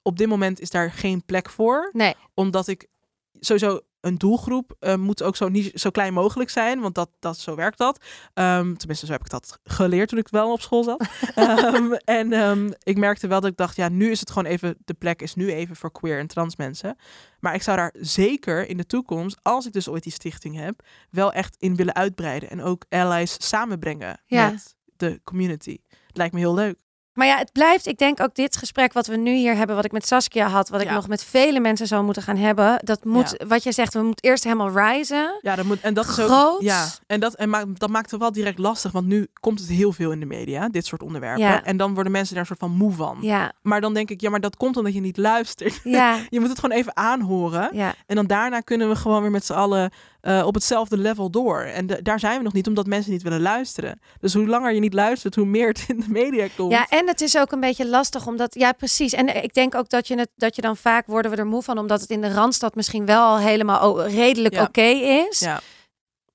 [0.01, 1.89] op dit moment is daar geen plek voor.
[1.93, 2.15] Nee.
[2.33, 2.87] Omdat ik
[3.33, 6.79] sowieso een doelgroep uh, moet ook zo, niet, zo klein mogelijk zijn.
[6.79, 8.03] Want dat, dat, zo werkt dat.
[8.33, 11.07] Um, tenminste, zo heb ik dat geleerd toen ik wel op school zat.
[11.35, 14.77] um, en um, ik merkte wel dat ik dacht, ja, nu is het gewoon even,
[14.85, 16.95] de plek is nu even voor queer en trans mensen.
[17.39, 20.81] Maar ik zou daar zeker in de toekomst, als ik dus ooit die stichting heb,
[21.09, 22.49] wel echt in willen uitbreiden.
[22.49, 24.49] En ook allies samenbrengen Ja.
[24.49, 25.77] met de community.
[26.07, 26.79] Het lijkt me heel leuk.
[27.13, 29.85] Maar ja, het blijft, ik denk ook dit gesprek wat we nu hier hebben, wat
[29.85, 33.03] ik met Saskia had, wat ik nog met vele mensen zou moeten gaan hebben, dat
[33.05, 35.39] moet, wat je zegt, we moeten eerst helemaal risen.
[35.41, 36.27] Ja, dat moet, en dat is ook.
[36.27, 36.61] Groot.
[36.61, 39.69] Ja, en, dat, en ma dat maakt het wel direct lastig, want nu komt het
[39.69, 41.43] heel veel in de media, dit soort onderwerpen.
[41.43, 41.63] Ja.
[41.63, 43.17] En dan worden mensen daar een soort van moe van.
[43.21, 45.79] Ja, Maar dan denk ik, ja, maar dat komt omdat je niet luistert.
[45.83, 47.69] ja, Je moet het gewoon even aanhoren.
[47.73, 47.93] ja.
[48.05, 49.91] En dan daarna kunnen we gewoon weer met z'n allen
[50.21, 51.59] uh, op hetzelfde level door.
[51.61, 53.99] En de, daar zijn we nog niet, omdat mensen niet willen luisteren.
[54.19, 56.71] Dus hoe langer je niet luistert, hoe meer het in de media komt.
[56.71, 59.13] Ja, en het is ook een beetje lastig, omdat, ja, precies.
[59.13, 61.61] En ik denk ook dat je, het, dat je dan vaak worden we er moe
[61.63, 64.63] van, omdat het in de Randstad misschien wel al helemaal redelijk Ja.
[64.63, 64.81] oké
[65.29, 65.39] is.
[65.39, 65.59] Ja.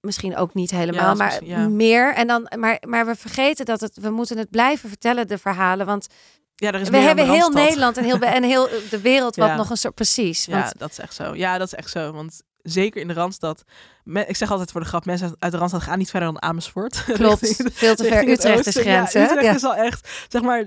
[0.00, 1.68] Misschien ook niet helemaal, Ja, maar ja.
[1.68, 2.14] meer.
[2.14, 5.86] En dan, maar, maar we vergeten dat het, we moeten het blijven vertellen, de verhalen.
[5.86, 6.06] Want
[6.54, 7.48] ja, er is we hebben heel.
[7.50, 9.56] Nederland en heel, en heel de wereld wat Ja.
[9.56, 10.46] nog een soort precies.
[10.46, 11.34] Want Ja, dat is echt zo.
[11.34, 12.12] Ja, dat is echt zo.
[12.12, 13.64] Want zeker in de Randstad.
[14.04, 16.42] Me, ik zeg altijd voor de grap, mensen uit- de Randstad gaan niet verder dan
[16.42, 17.04] Amersfoort.
[17.12, 18.28] klopt, Richting- veel te ver.
[18.28, 19.22] Utrecht is grens, Ja?
[19.24, 19.54] Utrecht Ja.
[19.54, 20.64] is al echt, zeg maar,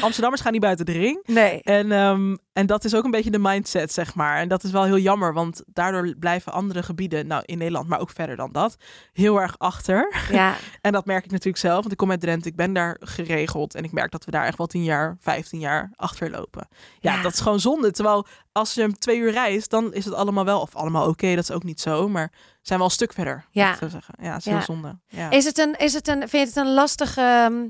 [0.00, 1.22] Amsterdammers gaan niet buiten de ring.
[1.26, 1.62] Nee.
[1.62, 4.36] En, um, en dat is ook een beetje de mindset, zeg maar.
[4.38, 8.00] En dat is wel heel jammer, want daardoor blijven andere gebieden, nou in Nederland, maar
[8.00, 8.76] ook verder dan dat,
[9.12, 10.14] heel erg achter.
[10.30, 12.96] Ja, En dat merk ik natuurlijk zelf, want ik kom uit Drenthe, ik ben daar
[13.00, 13.74] geregeld.
[13.74, 16.68] En ik merk dat we daar echt wel 10 jaar, 15 jaar achter lopen.
[16.98, 17.22] Ja, Ja.
[17.22, 17.90] dat is gewoon zonde.
[17.90, 21.44] Terwijl als je twee uur reist, dan is het allemaal wel, of allemaal oké, dat
[21.44, 22.08] is ook niet zo.
[22.08, 22.32] Maar
[22.70, 23.64] zijn we al een stuk verder, Ja.
[23.66, 23.72] ja.
[23.72, 24.14] ik zo zeggen.
[24.22, 24.50] Ja, is Ja.
[24.52, 24.98] heel zonde.
[25.06, 25.30] Ja.
[25.30, 27.20] Is het een, is het een, vind je het een lastige...
[27.20, 27.68] ehm, nou,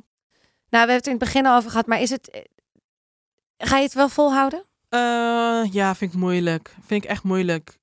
[0.68, 2.30] we hebben het in het begin al over gehad, maar is het...
[2.30, 2.40] eh,
[3.59, 4.64] Ga je het wel volhouden?
[4.90, 6.74] Uh, ja, vind ik moeilijk.
[6.86, 7.78] Vind ik echt moeilijk.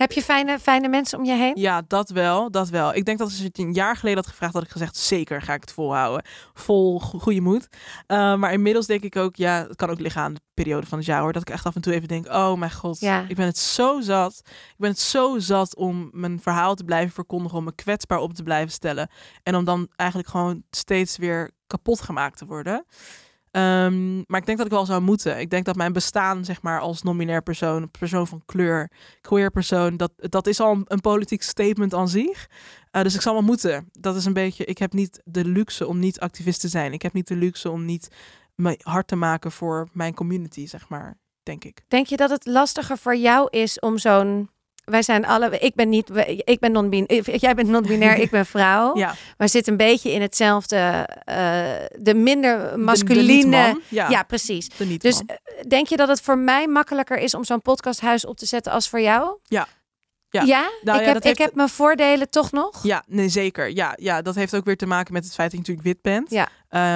[0.00, 1.52] Heb je fijne, fijne mensen om je heen?
[1.56, 2.94] Ja, dat wel, dat wel.
[2.94, 5.42] Ik denk dat als je het een jaar geleden had gevraagd, had ik gezegd, zeker
[5.42, 6.24] ga ik het volhouden.
[6.54, 7.68] Vol go- goede moed.
[8.08, 10.98] Uh, maar inmiddels denk ik ook, ja, het kan ook liggen aan de periode van
[10.98, 11.32] het jaar hoor.
[11.32, 13.24] Dat ik echt af en toe even denk, oh mijn god, Ja.
[13.28, 14.40] ik ben het zo zat.
[14.46, 18.32] Ik ben het zo zat om mijn verhaal te blijven verkondigen, om me kwetsbaar op
[18.34, 19.10] te blijven stellen.
[19.42, 22.84] En om dan eigenlijk gewoon steeds weer kapot gemaakt te worden.
[23.52, 25.38] Um, maar ik denk dat ik wel zou moeten.
[25.40, 28.90] Ik denk dat mijn bestaan, zeg maar, als nominair persoon, persoon van kleur,
[29.20, 32.48] queer persoon, dat, dat is al een, politiek statement aan zich.
[32.92, 33.88] Uh, dus ik zal wel moeten.
[33.92, 36.92] Dat is een beetje, ik heb niet de luxe om niet activist te zijn.
[36.92, 38.08] Ik heb niet de luxe om niet
[38.54, 41.84] me hard te maken voor mijn community, zeg maar, denk ik.
[41.88, 44.50] Denk je dat het lastiger voor jou is om zo'n...
[44.90, 45.58] Wij zijn alle...
[45.58, 46.10] Ik ben niet...
[46.44, 47.36] Ik ben non-binair.
[47.36, 48.96] Jij bent non-binair, ik ben vrouw.
[49.00, 49.14] Ja.
[49.38, 51.08] Maar zitten een beetje in hetzelfde...
[51.28, 51.34] Uh,
[51.98, 53.50] de minder De- masculine...
[53.74, 54.68] de ja, ja, precies.
[54.68, 55.36] de Dus uh,
[55.68, 58.88] denk je dat het voor mij makkelijker is om zo'n podcasthuis op te zetten als
[58.88, 59.36] voor jou?
[59.44, 59.66] Ja.
[60.30, 60.42] Ja.
[60.42, 60.70] Ja?
[60.82, 62.82] Nou ik, ja, heb, ik heeft- heb mijn voordelen toch nog?
[62.82, 63.70] Ja, nee, zeker.
[63.74, 66.14] Ja, ja, dat heeft ook weer te maken met het feit dat je natuurlijk wit
[66.14, 66.30] bent.
[66.30, 66.48] Ja.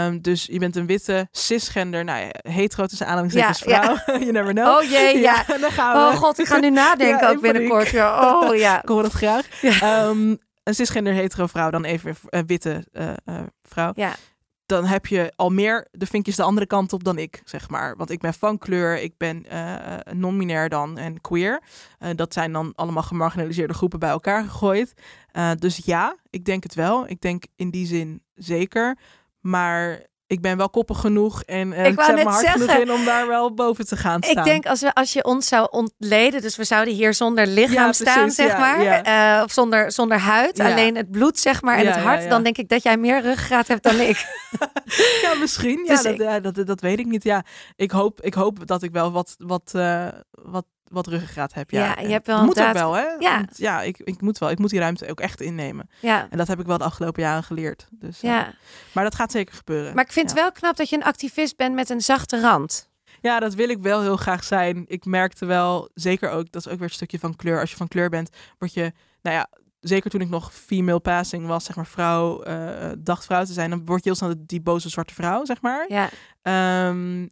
[0.07, 4.18] Um, dus je bent een witte cisgender, nou ja, hetero tussen aanhalingstekens Ja, vrouw.
[4.18, 4.66] you never know.
[4.76, 5.45] Oh jee, ja.
[5.61, 6.14] dan gaan we.
[6.14, 7.89] Oh god, ik ga nu nadenken Ja, ook binnenkort.
[7.89, 8.41] Ja.
[8.41, 8.82] Oh ja.
[8.82, 9.47] Ik hoor dat graag.
[9.82, 13.93] Um, een cisgender hetero vrouw, dan even uh, witte uh, uh, vrouw.
[13.95, 14.14] Ja.
[14.67, 17.97] Dan heb je al meer de vinkjes de andere kant op dan ik, zeg maar.
[17.97, 21.62] Want ik ben van kleur, ik ben uh, non-binair dan en queer.
[22.01, 24.95] Uh, dat zijn dan allemaal gemarginaliseerde groepen bij elkaar gegooid.
[25.59, 27.09] Dus ja, ik denk het wel.
[27.09, 28.99] Ik denk in die zin zeker.
[29.41, 32.93] Maar ik ben wel koppig genoeg en uh, ik zet mijn hart zeggen, genoeg in
[32.93, 34.37] om daar wel boven te gaan staan.
[34.37, 37.87] Ik denk als, we, als je ons zou ontleden, dus we zouden hier zonder lichaam
[37.87, 39.37] ja, staan, zeg ja, maar, ja.
[39.39, 42.59] Uh, of zonder, zonder huid, alleen het bloed, zeg maar, en het hart, dan denk
[42.59, 44.27] ik dat jij meer ruggengraat hebt dan ik.
[45.22, 45.85] ja, misschien.
[45.85, 47.25] Ja, dus dat, dat, dat, weet ik niet.
[47.25, 47.45] Ja,
[47.77, 51.70] ik hoop, ik hoop dat ik wel wat, wat, uh, wat wat ruggengraat heb.
[51.70, 53.07] Ja, ja je hebt wel dat moet ook wel, hè?
[53.18, 54.51] Ja, Want, ja ik, ik moet wel.
[54.51, 55.89] Ik moet die ruimte ook echt innemen.
[56.01, 56.26] Ja.
[56.30, 57.87] En dat heb ik wel de afgelopen jaren geleerd.
[57.91, 58.47] Dus, ja.
[58.47, 58.53] Uh,
[58.93, 59.95] maar dat gaat zeker gebeuren.
[59.95, 62.89] Maar ik vind het wel knap dat je een activist bent met een zachte rand.
[63.20, 64.85] Ja, dat wil ik wel heel graag zijn.
[64.87, 67.61] Ik merkte wel, zeker ook, dat is ook weer een stukje van kleur.
[67.61, 69.49] Als je van kleur bent, word je, nou ja,
[69.80, 73.70] zeker toen ik nog female passing was, zeg maar vrouw, uh, dacht vrouw te zijn,
[73.70, 75.87] dan word je heel snel die boze zwarte vrouw, zeg maar.
[75.89, 76.09] Ja.
[76.89, 77.30] Um,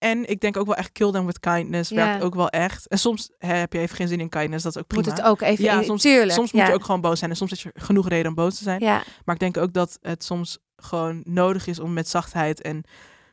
[0.00, 1.90] en ik denk ook wel echt kill them with kindness.
[1.90, 2.24] Werkt ja.
[2.24, 2.86] ook wel echt.
[2.86, 4.62] En soms hè, heb je even geen zin in kindness.
[4.62, 5.04] Dat is ook prima.
[5.04, 6.32] Moet het ook even ja, soms, tuurlijk.
[6.32, 7.30] Soms moet je ook gewoon boos zijn.
[7.30, 8.80] En soms heb je genoeg reden om boos te zijn.
[8.80, 9.02] Ja.
[9.24, 12.84] Maar ik denk ook dat het soms gewoon nodig is om met zachtheid en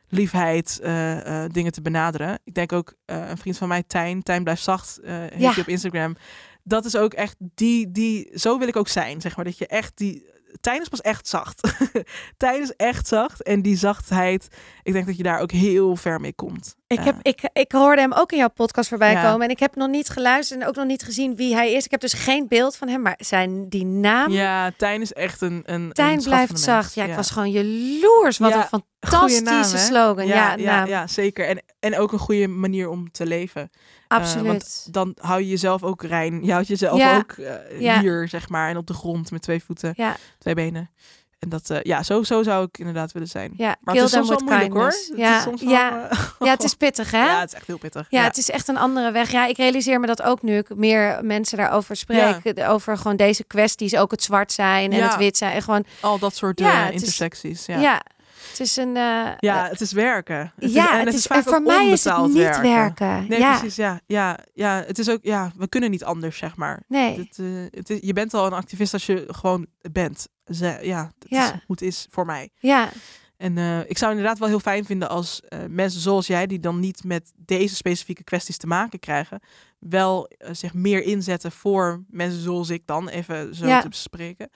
[0.08, 2.38] liefheid uh, uh, dingen te benaderen.
[2.44, 4.22] Ik denk ook uh, een vriend van mij, Tijn.
[4.22, 5.00] Tijn blijft zacht.
[5.02, 5.54] heet ja.
[5.58, 6.16] op Instagram.
[6.62, 8.30] Dat is ook echt die, die...
[8.34, 9.44] Zo wil ik ook zijn, zeg maar.
[9.44, 11.60] Dat je echt die Tijn is pas echt zacht.
[12.36, 13.42] Tijn is echt zacht.
[13.42, 14.48] En die zachtheid,
[14.88, 16.76] ik denk dat je daar ook heel ver mee komt.
[16.86, 19.30] Ik, heb, ik, ik hoorde hem ook in jouw podcast voorbij ja.
[19.30, 19.46] komen.
[19.46, 21.84] En ik heb nog niet geluisterd en ook nog niet gezien wie hij is.
[21.84, 24.30] Ik heb dus geen beeld van hem, maar zijn die naam...
[24.30, 26.94] Ja, Tijn is echt een een Tijn een blijft zacht.
[26.94, 28.38] Ja, ik was gewoon jaloers.
[28.38, 30.26] Wat een fantastische naam, slogan.
[30.26, 31.46] Ja, ja, ja, zeker.
[31.46, 33.70] En, en ook een goede manier om te leven.
[34.06, 34.44] Absoluut.
[34.44, 36.44] Uh, want dan hou je jezelf ook rein.
[36.44, 37.52] Je houdt jezelf ook uh,
[38.00, 38.70] hier, zeg maar.
[38.70, 39.94] En op de grond met twee voeten,
[40.38, 40.90] twee benen.
[41.38, 43.52] En dat, uh, ja, zo, zo zou ik inderdaad willen zijn.
[43.56, 45.08] Ja, maar het is soms wel moeilijk kindness.
[45.08, 45.18] hoor.
[45.18, 46.10] Ja, het is soms ja.
[46.12, 47.24] Uh, ja, het is pittig hè?
[47.26, 48.06] Ja, het is echt heel pittig.
[48.10, 49.30] Ja, ja, het is echt een andere weg.
[49.30, 52.40] Ja, ik realiseer me dat ook nu ik meer mensen daarover spreek.
[52.56, 52.68] Ja.
[52.68, 55.52] Over gewoon deze kwesties, ook het zwart zijn en het wit zijn.
[55.52, 57.68] En gewoon, Al dat soort uh, intersecties.
[57.68, 58.02] Is, ja.
[58.50, 58.96] Het is een.
[58.96, 60.52] Uh, ja, het is werken.
[60.58, 62.62] Het ja, is, en het het is, is vaak voor mij is het niet werken.
[62.62, 63.26] werken.
[63.28, 63.58] Nee, ja.
[63.58, 63.76] precies.
[63.76, 65.18] Ja, ja, ja, het is ook.
[65.22, 66.82] Ja, we kunnen niet anders, zeg maar.
[66.88, 67.18] Nee.
[67.18, 70.28] Het, uh, het is, je bent al een activist als je gewoon bent.
[70.50, 71.44] Ze, ja, dat ja.
[71.44, 72.50] is hoe het is voor mij.
[72.58, 72.90] Ja.
[73.36, 76.80] En uh, ik zou inderdaad wel heel fijn vinden als mensen zoals jij, die dan
[76.80, 79.40] niet met deze specifieke kwesties te maken krijgen,
[79.78, 83.80] wel zich meer inzetten voor mensen zoals ik dan, even zo ja.
[83.80, 84.50] te bespreken.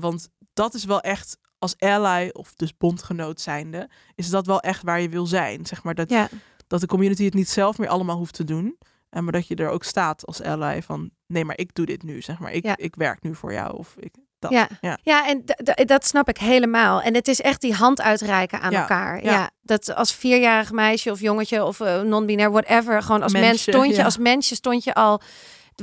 [0.00, 4.82] want dat is wel echt als ally of dus bondgenoot zijnde, is dat wel echt
[4.82, 5.66] waar je wil zijn.
[5.66, 6.28] Zeg maar dat, ja.
[6.66, 8.78] dat de community het niet zelf meer allemaal hoeft te doen.
[9.10, 12.02] En maar dat je er ook staat als ally van nee, maar ik doe dit
[12.02, 12.22] nu.
[12.22, 12.76] Zeg maar, ik, ja.
[12.76, 13.76] ik werk nu voor jou.
[13.76, 14.14] Of ik,
[14.50, 14.52] dat.
[14.52, 14.68] Ja.
[14.80, 14.98] Ja.
[15.02, 15.44] ja, en
[15.86, 17.00] dat snap ik helemaal.
[17.00, 18.80] En het is echt die hand uitreiken aan ja.
[18.80, 19.24] elkaar.
[19.24, 19.32] Ja.
[19.32, 19.50] Ja.
[19.62, 23.96] dat als vierjarig meisje of jongetje of uh, non-binair, whatever, gewoon als Mensje, mens stond
[23.96, 25.20] je, als mensje stond je al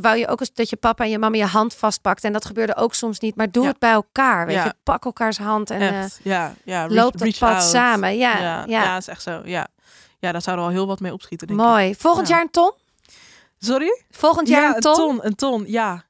[0.02, 2.24] wou je ook eens dat je papa en je mama je hand vastpakt.
[2.24, 3.36] En dat gebeurde ook soms niet.
[3.36, 3.70] Maar doe Ja.
[3.70, 4.46] het bij elkaar.
[4.46, 4.64] Weet Ja.
[4.64, 6.80] je, pak elkaars hand en eh, Echt, ja, ja.
[6.86, 7.64] Reach, loop reach pad out.
[7.64, 8.18] samen.
[8.18, 8.98] Ja, ja, ja.
[8.98, 9.42] is echt zo.
[9.46, 9.68] Ja,
[10.20, 11.48] ja, daar zouden we al heel wat mee opschieten.
[11.48, 11.66] Denk ik.
[11.66, 11.96] mooi.
[11.98, 12.34] Volgend Ja.
[12.34, 12.72] jaar een ton?
[13.60, 14.04] Sorry?
[14.10, 14.96] Volgend jaar ja, een ton?
[14.96, 16.04] ton, een ton, ja.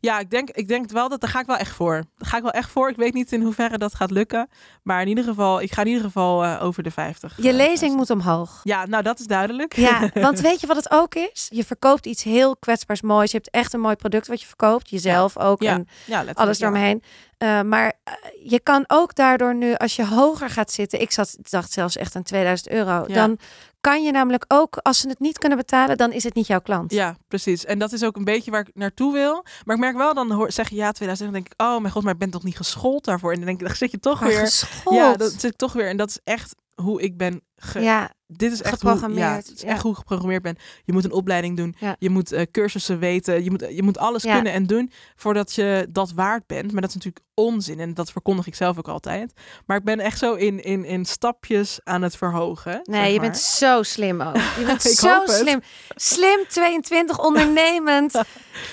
[0.00, 2.04] Ja, ik denk, ik denk wel dat daar ga ik wel echt voor.
[2.16, 2.88] Daar ga ik wel echt voor.
[2.88, 4.48] Ik weet niet in hoeverre dat gaat lukken.
[4.82, 7.36] Maar in ieder geval, ik ga in ieder geval eh, over de 50.
[7.36, 8.60] Je eh, lezing moet omhoog.
[8.62, 9.76] Ja, nou dat is duidelijk.
[9.76, 11.46] Ja, want weet je wat het ook is?
[11.52, 13.30] Je verkoopt iets heel kwetsbaars moois.
[13.30, 14.90] Je hebt echt een mooi product wat je verkoopt.
[14.90, 17.02] Jezelf ook Ja, en ja, alles eromheen.
[17.42, 18.14] Uh, maar uh,
[18.50, 22.16] je kan ook daardoor nu, als je hoger gaat zitten, ik zat, dacht zelfs echt
[22.16, 23.14] aan 2000 euro, Ja.
[23.14, 23.38] dan
[23.80, 26.60] kan je namelijk ook, als ze het niet kunnen betalen, dan is het niet jouw
[26.60, 26.92] klant.
[26.92, 27.64] Ja, precies.
[27.64, 29.44] En dat is ook een beetje waar ik naartoe wil.
[29.64, 31.92] Maar ik merk wel, dan hoor, zeg je ja 2000, dan denk ik, oh mijn
[31.92, 33.30] god, maar ik ben toch niet geschoold daarvoor.
[33.32, 34.38] En dan denk ik, dan zit je toch Maar weer.
[34.38, 34.96] geschoold.
[34.96, 35.88] Ja, dat zit ik toch weer.
[35.88, 39.46] En dat is echt hoe ik ben ge- ja, dit is echt hoe, ja, Geprogrammeerd,
[39.46, 39.68] het is ja.
[39.68, 40.56] echt hoe ik geprogrammeerd ben.
[40.84, 41.74] Je moet een opleiding doen.
[41.78, 41.96] Ja.
[41.98, 43.44] Je moet eh, cursussen weten.
[43.44, 46.72] Je moet, je moet alles kunnen en doen voordat je dat waard bent.
[46.72, 47.80] Maar dat is natuurlijk onzin.
[47.80, 49.32] En dat verkondig ik zelf ook altijd.
[49.66, 52.80] Maar ik ben echt zo in, in, in stapjes aan het verhogen.
[52.84, 53.30] nee, zeg je maar.
[53.30, 54.36] bent zo slim ook.
[54.36, 55.30] Je bent zo het.
[55.30, 55.60] slim.
[55.94, 58.12] Slim, 22, ondernemend.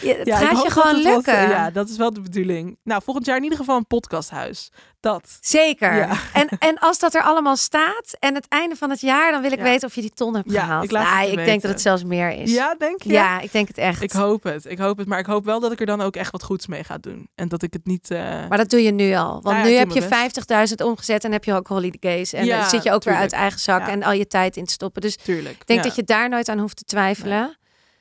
[0.01, 1.33] Je, het gaat je gewoon lukken.
[1.49, 2.77] ja, dat is wel de bedoeling.
[2.83, 4.71] Nou, volgend jaar in ieder geval een podcasthuis.
[4.99, 5.37] Dat.
[5.41, 6.19] Zeker.
[6.33, 9.51] En, en als dat er allemaal staat en het einde van het jaar, dan wil
[9.51, 9.63] ik Ja.
[9.63, 10.83] weten of je die ton hebt Ja, gehaald.
[10.83, 12.53] ik laat je ik denk dat het zelfs meer is.
[12.53, 13.09] Ja, denk je?
[13.11, 14.01] Ja, ik denk het echt.
[14.01, 14.65] Ik hoop het.
[14.69, 15.07] Ik hoop het.
[15.07, 17.27] Maar ik hoop wel dat ik er dan ook echt wat goeds mee ga doen.
[17.35, 18.11] En dat ik het niet...
[18.11, 18.19] eh,
[18.49, 19.31] Maar dat doe je nu al.
[19.31, 20.69] Want Nou ja, nu ik heb je mijn best.
[20.79, 22.33] 50.000 omgezet en heb je ook holidays.
[22.33, 24.71] En dan zit je ook weer uit eigen zak en al je tijd in te
[24.73, 25.01] stoppen.
[25.01, 25.67] Dus ik Tuurlijk.
[25.67, 25.85] denk ja.
[25.87, 27.57] dat je daar nooit aan hoeft te twijfelen.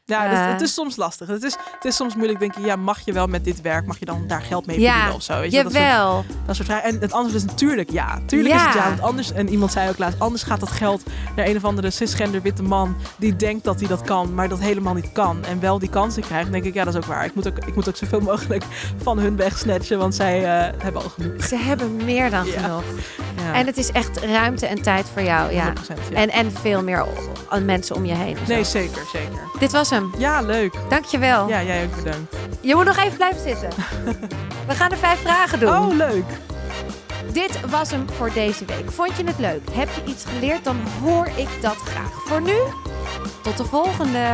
[0.06, 0.46] Ja, dus Eh.
[0.52, 1.28] het is soms lastig.
[1.28, 3.98] Het is, het is soms moeilijk denken, ja, mag je wel met dit werk, mag
[3.98, 5.40] je dan daar geld mee verdienen Ja, of zo?
[5.40, 6.24] Weet je, dat soort- jawel.
[6.46, 6.84] Dat soort vragen.
[6.88, 8.18] En het antwoord is natuurlijk ja.
[8.26, 8.88] Tuurlijk is het Ja.
[8.88, 11.02] Want anders, en iemand zei ook laatst, anders gaat dat geld
[11.36, 14.58] naar een of andere cisgender witte man die denkt dat hij dat kan, maar dat
[14.60, 15.44] helemaal niet kan.
[15.44, 16.52] En wel die kansen krijgt.
[16.52, 17.24] Denk ik, ja, dat is ook waar.
[17.24, 18.64] Ik moet ook, ik moet ook zoveel mogelijk
[19.02, 21.44] van hun wegsnatchen, want zij eh, hebben al genoeg.
[21.44, 22.60] Ze hebben meer dan Ja.
[22.60, 22.82] genoeg.
[23.36, 25.52] Ja, En het is echt ruimte en tijd voor jou.
[25.52, 25.64] Ja.
[25.72, 26.16] 100%, ja.
[26.16, 27.06] En, en veel meer
[27.62, 28.36] mensen om je heen.
[28.48, 29.40] Nee, zeker, zeker.
[29.58, 30.14] Dit was hem.
[30.18, 30.74] Ja, leuk.
[30.88, 31.48] Dankjewel.
[31.48, 32.36] Ja, jij ook bedankt.
[32.60, 33.68] Je moet nog even blijven zitten.
[34.68, 35.68] We gaan er vijf vragen doen.
[35.68, 36.24] Oh, leuk.
[37.32, 38.90] Dit was hem voor deze week.
[38.90, 39.62] Vond je het leuk?
[39.72, 40.64] Heb je iets geleerd?
[40.64, 42.12] Dan hoor ik dat graag.
[42.24, 42.56] Voor nu,
[43.42, 44.28] tot de volgende.